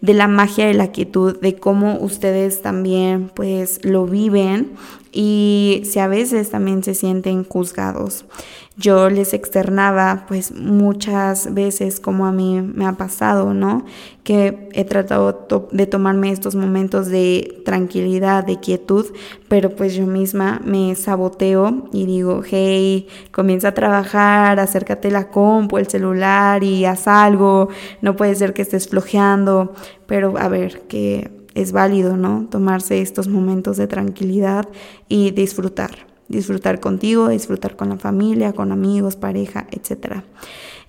de 0.00 0.14
la 0.14 0.28
magia 0.28 0.66
de 0.66 0.74
la 0.74 0.92
quietud, 0.92 1.38
de 1.40 1.56
cómo 1.56 1.98
ustedes 1.98 2.62
también 2.62 3.30
pues 3.34 3.84
lo 3.84 4.06
viven 4.06 4.74
y 5.12 5.82
si 5.84 5.98
a 5.98 6.06
veces 6.06 6.50
también 6.50 6.84
se 6.84 6.94
sienten 6.94 7.44
juzgados. 7.44 8.24
Yo 8.76 9.10
les 9.10 9.34
externaba 9.34 10.24
pues 10.26 10.52
muchas 10.52 11.52
veces 11.52 12.00
como 12.00 12.26
a 12.26 12.32
mí 12.32 12.62
me 12.62 12.86
ha 12.86 12.92
pasado, 12.92 13.52
¿no? 13.52 13.84
Que 14.22 14.68
he 14.72 14.84
tratado 14.84 15.68
de 15.70 15.86
tomarme 15.86 16.30
estos 16.30 16.54
momentos 16.54 17.08
de 17.08 17.60
tranquilidad, 17.64 18.44
de 18.44 18.58
quietud, 18.58 19.06
pero 19.48 19.76
pues 19.80 19.94
yo 19.94 20.06
misma 20.06 20.60
me 20.62 20.94
saboteo 20.94 21.88
y 21.90 22.04
digo, 22.04 22.42
hey, 22.44 23.08
comienza 23.30 23.68
a 23.68 23.72
trabajar, 23.72 24.60
acércate 24.60 25.10
la 25.10 25.30
compu, 25.30 25.78
el 25.78 25.88
celular 25.88 26.62
y 26.62 26.84
haz 26.84 27.08
algo, 27.08 27.70
no 28.02 28.14
puede 28.14 28.34
ser 28.34 28.52
que 28.52 28.60
estés 28.60 28.88
flojeando, 28.88 29.72
pero 30.04 30.34
a 30.36 30.48
ver, 30.48 30.82
que 30.82 31.30
es 31.54 31.72
válido, 31.72 32.18
¿no? 32.18 32.46
Tomarse 32.50 33.00
estos 33.00 33.28
momentos 33.28 33.78
de 33.78 33.86
tranquilidad 33.86 34.68
y 35.08 35.30
disfrutar, 35.30 36.06
disfrutar 36.28 36.78
contigo, 36.78 37.28
disfrutar 37.28 37.74
con 37.74 37.88
la 37.88 37.96
familia, 37.96 38.52
con 38.52 38.72
amigos, 38.72 39.16
pareja, 39.16 39.66
etc. 39.70 40.24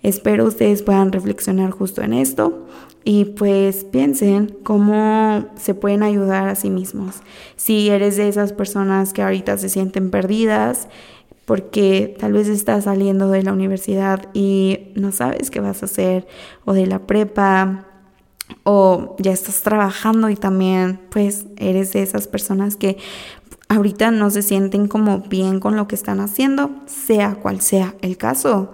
Espero 0.03 0.43
ustedes 0.43 0.83
puedan 0.83 1.13
reflexionar 1.13 1.71
justo 1.71 2.01
en 2.01 2.11
esto 2.11 2.67
y 3.03 3.25
pues 3.25 3.83
piensen 3.83 4.55
cómo 4.63 5.47
se 5.55 5.73
pueden 5.73 6.03
ayudar 6.03 6.47
a 6.47 6.55
sí 6.55 6.69
mismos. 6.69 7.15
Si 7.55 7.89
eres 7.89 8.17
de 8.17 8.27
esas 8.27 8.53
personas 8.53 9.13
que 9.13 9.23
ahorita 9.23 9.57
se 9.57 9.69
sienten 9.69 10.11
perdidas, 10.11 10.87
porque 11.45 12.15
tal 12.19 12.33
vez 12.33 12.47
estás 12.47 12.83
saliendo 12.83 13.29
de 13.29 13.43
la 13.43 13.53
universidad 13.53 14.29
y 14.33 14.91
no 14.95 15.11
sabes 15.11 15.49
qué 15.49 15.59
vas 15.59 15.81
a 15.81 15.85
hacer, 15.85 16.27
o 16.65 16.73
de 16.73 16.85
la 16.85 16.99
prepa, 16.99 17.87
o 18.63 19.15
ya 19.19 19.31
estás 19.31 19.61
trabajando 19.61 20.29
y 20.29 20.35
también 20.35 20.99
pues 21.09 21.45
eres 21.57 21.93
de 21.93 22.03
esas 22.03 22.27
personas 22.27 22.75
que 22.75 22.97
ahorita 23.69 24.11
no 24.11 24.29
se 24.29 24.41
sienten 24.41 24.87
como 24.87 25.19
bien 25.21 25.59
con 25.59 25.75
lo 25.75 25.87
que 25.87 25.95
están 25.95 26.19
haciendo, 26.19 26.71
sea 26.85 27.35
cual 27.35 27.61
sea 27.61 27.95
el 28.01 28.17
caso. 28.17 28.73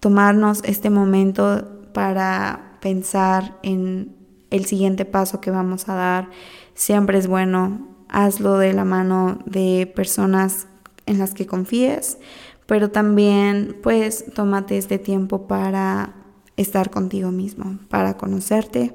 Tomarnos 0.00 0.62
este 0.64 0.90
momento 0.90 1.68
para 1.92 2.63
pensar 2.84 3.58
en 3.62 4.14
el 4.50 4.66
siguiente 4.66 5.06
paso 5.06 5.40
que 5.40 5.50
vamos 5.50 5.88
a 5.88 5.94
dar 5.94 6.28
siempre 6.74 7.16
es 7.16 7.26
bueno. 7.26 7.88
Hazlo 8.10 8.58
de 8.58 8.74
la 8.74 8.84
mano 8.84 9.38
de 9.46 9.90
personas 9.96 10.66
en 11.06 11.18
las 11.18 11.32
que 11.32 11.46
confíes, 11.46 12.18
pero 12.66 12.90
también 12.90 13.78
pues 13.82 14.26
tómate 14.34 14.76
este 14.76 14.98
tiempo 14.98 15.46
para 15.46 16.14
estar 16.58 16.90
contigo 16.90 17.30
mismo, 17.30 17.78
para 17.88 18.18
conocerte, 18.18 18.94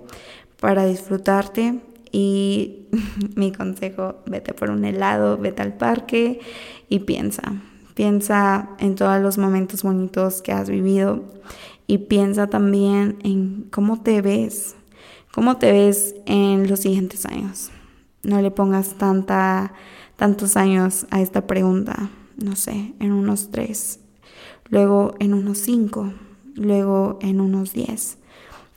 para 0.60 0.86
disfrutarte. 0.86 1.80
Y 2.12 2.90
mi 3.36 3.52
consejo, 3.52 4.18
vete 4.28 4.54
por 4.54 4.70
un 4.70 4.86
helado, 4.86 5.40
vete 5.40 5.64
al 5.64 5.74
parque 5.74 6.42
y 6.90 7.00
piensa. 7.00 7.42
Piensa 7.96 8.70
en 8.78 8.94
todos 8.94 9.20
los 9.20 9.40
momentos 9.40 9.82
bonitos 9.82 10.44
que 10.44 10.52
has 10.52 10.70
vivido 10.70 11.24
y 11.90 11.98
piensa 11.98 12.48
también 12.48 13.18
en 13.24 13.68
cómo 13.72 14.02
te 14.02 14.22
ves, 14.22 14.76
cómo 15.34 15.58
te 15.58 15.74
ves 15.74 16.16
en 16.26 16.70
los 16.70 16.80
siguientes 16.80 17.26
años. 17.26 17.72
No 18.24 18.42
le 18.42 18.52
pongas 18.52 18.98
tanta, 18.98 19.74
tantos 20.16 20.56
años 20.56 21.08
a 21.10 21.20
esta 21.20 21.48
pregunta, 21.48 22.10
no 22.38 22.56
sé, 22.56 22.94
en 23.00 23.12
unos 23.12 23.50
tres, 23.52 24.00
luego 24.70 25.16
en 25.20 25.34
unos 25.34 25.58
cinco 25.58 26.14
luego 26.60 27.18
en 27.22 27.42
unos 27.42 27.74
10. 27.74 28.18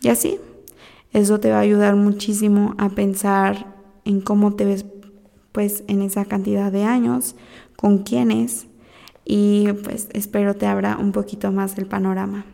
Y 0.00 0.08
así, 0.08 0.38
eso 1.12 1.40
te 1.40 1.50
va 1.50 1.58
a 1.58 1.60
ayudar 1.60 1.96
muchísimo 1.96 2.74
a 2.78 2.88
pensar 2.88 3.74
en 4.04 4.20
cómo 4.20 4.54
te 4.54 4.64
ves 4.64 4.86
pues 5.52 5.84
en 5.86 6.00
esa 6.00 6.24
cantidad 6.24 6.72
de 6.72 6.84
años, 6.84 7.34
con 7.76 7.98
quiénes 7.98 8.66
y 9.24 9.70
pues 9.84 10.08
espero 10.12 10.56
te 10.56 10.66
abra 10.66 10.96
un 10.96 11.12
poquito 11.12 11.52
más 11.52 11.76
el 11.76 11.86
panorama. 11.86 12.46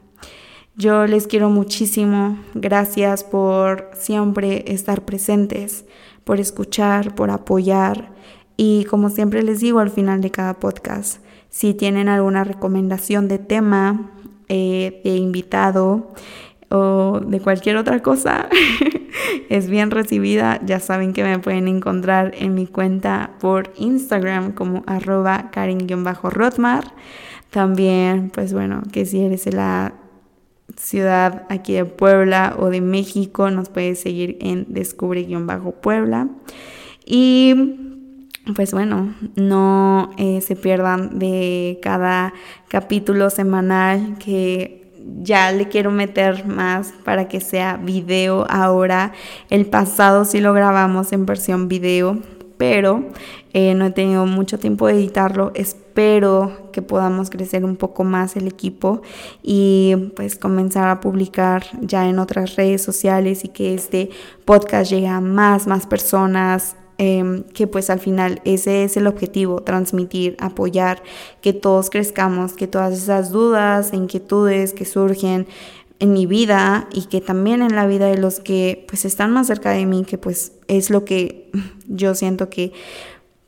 Yo 0.79 1.09
les 1.09 1.27
quiero 1.27 1.51
muchísimo. 1.51 2.39
Gracias 2.55 3.25
por 3.25 3.91
siempre 3.95 4.63
estar 4.73 5.05
presentes, 5.05 5.85
por 6.23 6.39
escuchar, 6.39 7.17
por 7.17 7.31
apoyar. 7.31 8.13
Y 8.57 8.85
como 8.85 9.11
siempre 9.11 9.43
les 9.43 9.59
digo 9.59 9.81
al 9.81 9.91
final 9.91 10.21
de 10.21 10.31
cada 10.31 10.55
podcast, 10.55 11.21
si 11.51 11.75
tienen 11.75 12.09
alguna 12.09 12.45
recomendación 12.45 13.27
de 13.27 13.41
tema, 13.41 14.13
eh, 14.49 15.01
de 15.03 15.17
invitado 15.17 16.15
o 16.71 17.19
de 17.27 17.41
cualquier 17.41 17.77
otra 17.77 18.01
cosa, 18.01 18.49
es 19.49 19.69
bien 19.69 19.91
recibida. 19.91 20.61
Ya 20.65 20.79
saben 20.79 21.13
que 21.13 21.25
me 21.25 21.41
pueden 21.41 21.67
encontrar 21.67 22.37
en 22.39 22.55
mi 22.55 22.69
cuenta 22.69 23.33
por 23.41 23.73
Instagram 23.79 24.53
como 24.53 24.85
arroba 24.87 25.51
karen-rotmar. 25.51 26.85
También, 27.51 28.31
pues 28.31 28.53
bueno, 28.53 28.85
que 28.93 29.07
si 29.07 29.23
eres 29.25 29.53
la 29.53 29.93
ciudad 30.77 31.45
aquí 31.49 31.75
de 31.75 31.85
Puebla 31.85 32.57
o 32.59 32.71
de 32.71 32.81
México, 32.81 33.51
nos 33.51 33.69
puedes 33.69 34.01
seguir 34.01 34.37
en 34.41 34.67
descubre-puebla. 34.69 36.29
Y 37.05 37.55
pues 38.55 38.73
bueno, 38.73 39.15
no 39.37 40.11
eh, 40.17 40.41
se 40.41 40.57
pierdan 40.57 41.19
de 41.19 41.79
cada 41.83 42.33
capítulo 42.69 43.31
semanal 43.31 44.17
que 44.19 44.79
ya 45.23 45.53
le 45.53 45.69
quiero 45.69 45.91
meter 45.91 46.47
más 46.47 46.93
para 47.05 47.29
que 47.29 47.41
sea 47.41 47.77
video 47.77 48.47
ahora. 48.49 49.13
El 49.51 49.67
pasado 49.67 50.25
sí 50.25 50.41
lo 50.41 50.53
grabamos 50.53 51.13
en 51.13 51.27
versión 51.27 51.69
video, 51.69 52.19
pero 52.59 53.05
eh, 53.55 53.75
no 53.75 53.87
he 53.87 53.91
tenido 53.91 54.27
mucho 54.27 54.59
tiempo 54.59 54.87
de 54.87 54.95
editarlo. 54.95 55.53
Espero 55.55 56.71
que 56.73 56.83
podamos 56.83 57.31
crecer 57.31 57.65
un 57.65 57.77
poco 57.77 58.05
más 58.05 58.37
el 58.37 58.47
equipo 58.47 59.01
y 59.43 60.11
pues 60.17 60.37
comenzar 60.37 60.89
a 60.89 61.01
publicar 61.01 61.65
ya 61.81 62.09
en 62.09 62.19
otras 62.19 62.57
redes 62.57 62.83
sociales 62.83 63.45
y 63.45 63.49
que 63.49 63.73
este 63.73 64.11
podcast 64.45 64.91
llegue 64.91 65.09
a 65.09 65.21
más, 65.21 65.67
más 65.67 65.87
personas 65.87 66.77
Em, 67.01 67.45
que 67.45 67.69
pues 67.69 67.91
al 67.91 68.01
final 68.01 68.43
ese 68.45 68.83
es 68.83 68.97
el 68.97 69.07
objetivo, 69.07 69.63
transmitir, 69.63 70.37
apoyar, 70.41 71.01
que 71.41 71.53
todos 71.53 71.91
crezcamos, 71.91 72.55
que 72.55 72.67
todas 72.67 72.93
esas 72.93 73.31
dudas, 73.31 73.93
inquietudes 73.93 74.75
que 74.75 74.85
surgen 74.85 75.47
en 76.01 76.13
mi 76.13 76.27
vida 76.27 76.89
y 76.93 77.07
que 77.07 77.21
también 77.21 77.63
en 77.63 77.75
la 77.75 77.87
vida 77.87 78.07
de 78.07 78.19
los 78.19 78.41
que 78.41 78.85
pues 78.89 79.05
están 79.05 79.33
más 79.33 79.47
cerca 79.49 79.71
de 79.71 79.87
mí, 79.87 80.05
que 80.05 80.19
pues 80.19 80.53
es 80.69 80.91
lo 80.91 81.05
que 81.05 81.51
yo 81.89 82.15
siento 82.15 82.51
que 82.51 82.73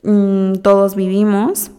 mm, 0.03 0.55
todos 0.63 0.97
vivimos, 0.97 1.71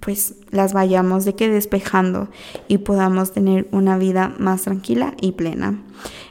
pues 0.00 0.34
las 0.50 0.72
vayamos 0.72 1.24
de 1.24 1.34
que 1.34 1.48
despejando 1.48 2.28
y 2.68 2.78
podamos 2.78 3.32
tener 3.32 3.68
una 3.72 3.98
vida 3.98 4.34
más 4.38 4.62
tranquila 4.62 5.14
y 5.20 5.32
plena. 5.32 5.82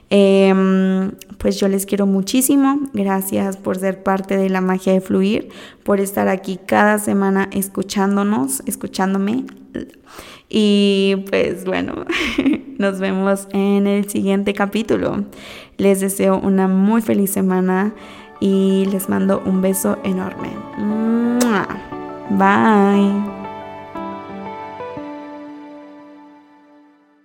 Em, 0.10 1.12
pues 1.38 1.60
yo 1.60 1.68
les 1.68 1.86
quiero 1.86 2.06
muchísimo. 2.06 2.80
Gracias 2.94 3.58
por 3.58 3.78
ser 3.78 4.04
parte 4.04 4.38
de 4.38 4.50
la 4.50 4.62
magia 4.62 4.94
de 4.94 5.02
fluir, 5.02 5.50
por 5.84 6.00
estar 6.00 6.28
aquí 6.28 6.60
cada 6.66 7.00
semana 7.00 7.50
escuchándonos, 7.52 8.64
escuchándome. 8.66 9.46
Y 10.50 11.26
pues 11.30 11.66
bueno, 11.66 12.06
nos 12.78 13.00
vemos 13.00 13.48
en 13.52 13.88
el 13.88 14.10
siguiente 14.10 14.54
capítulo. 14.54 15.26
Les 15.78 16.00
deseo 16.00 16.40
una 16.40 16.68
muy 16.68 17.02
feliz 17.02 17.32
semana 17.32 17.94
y 18.40 18.86
les 18.92 19.10
mando 19.10 19.42
un 19.46 19.62
beso 19.62 19.98
enorme. 20.04 20.50
Bye. 22.30 23.37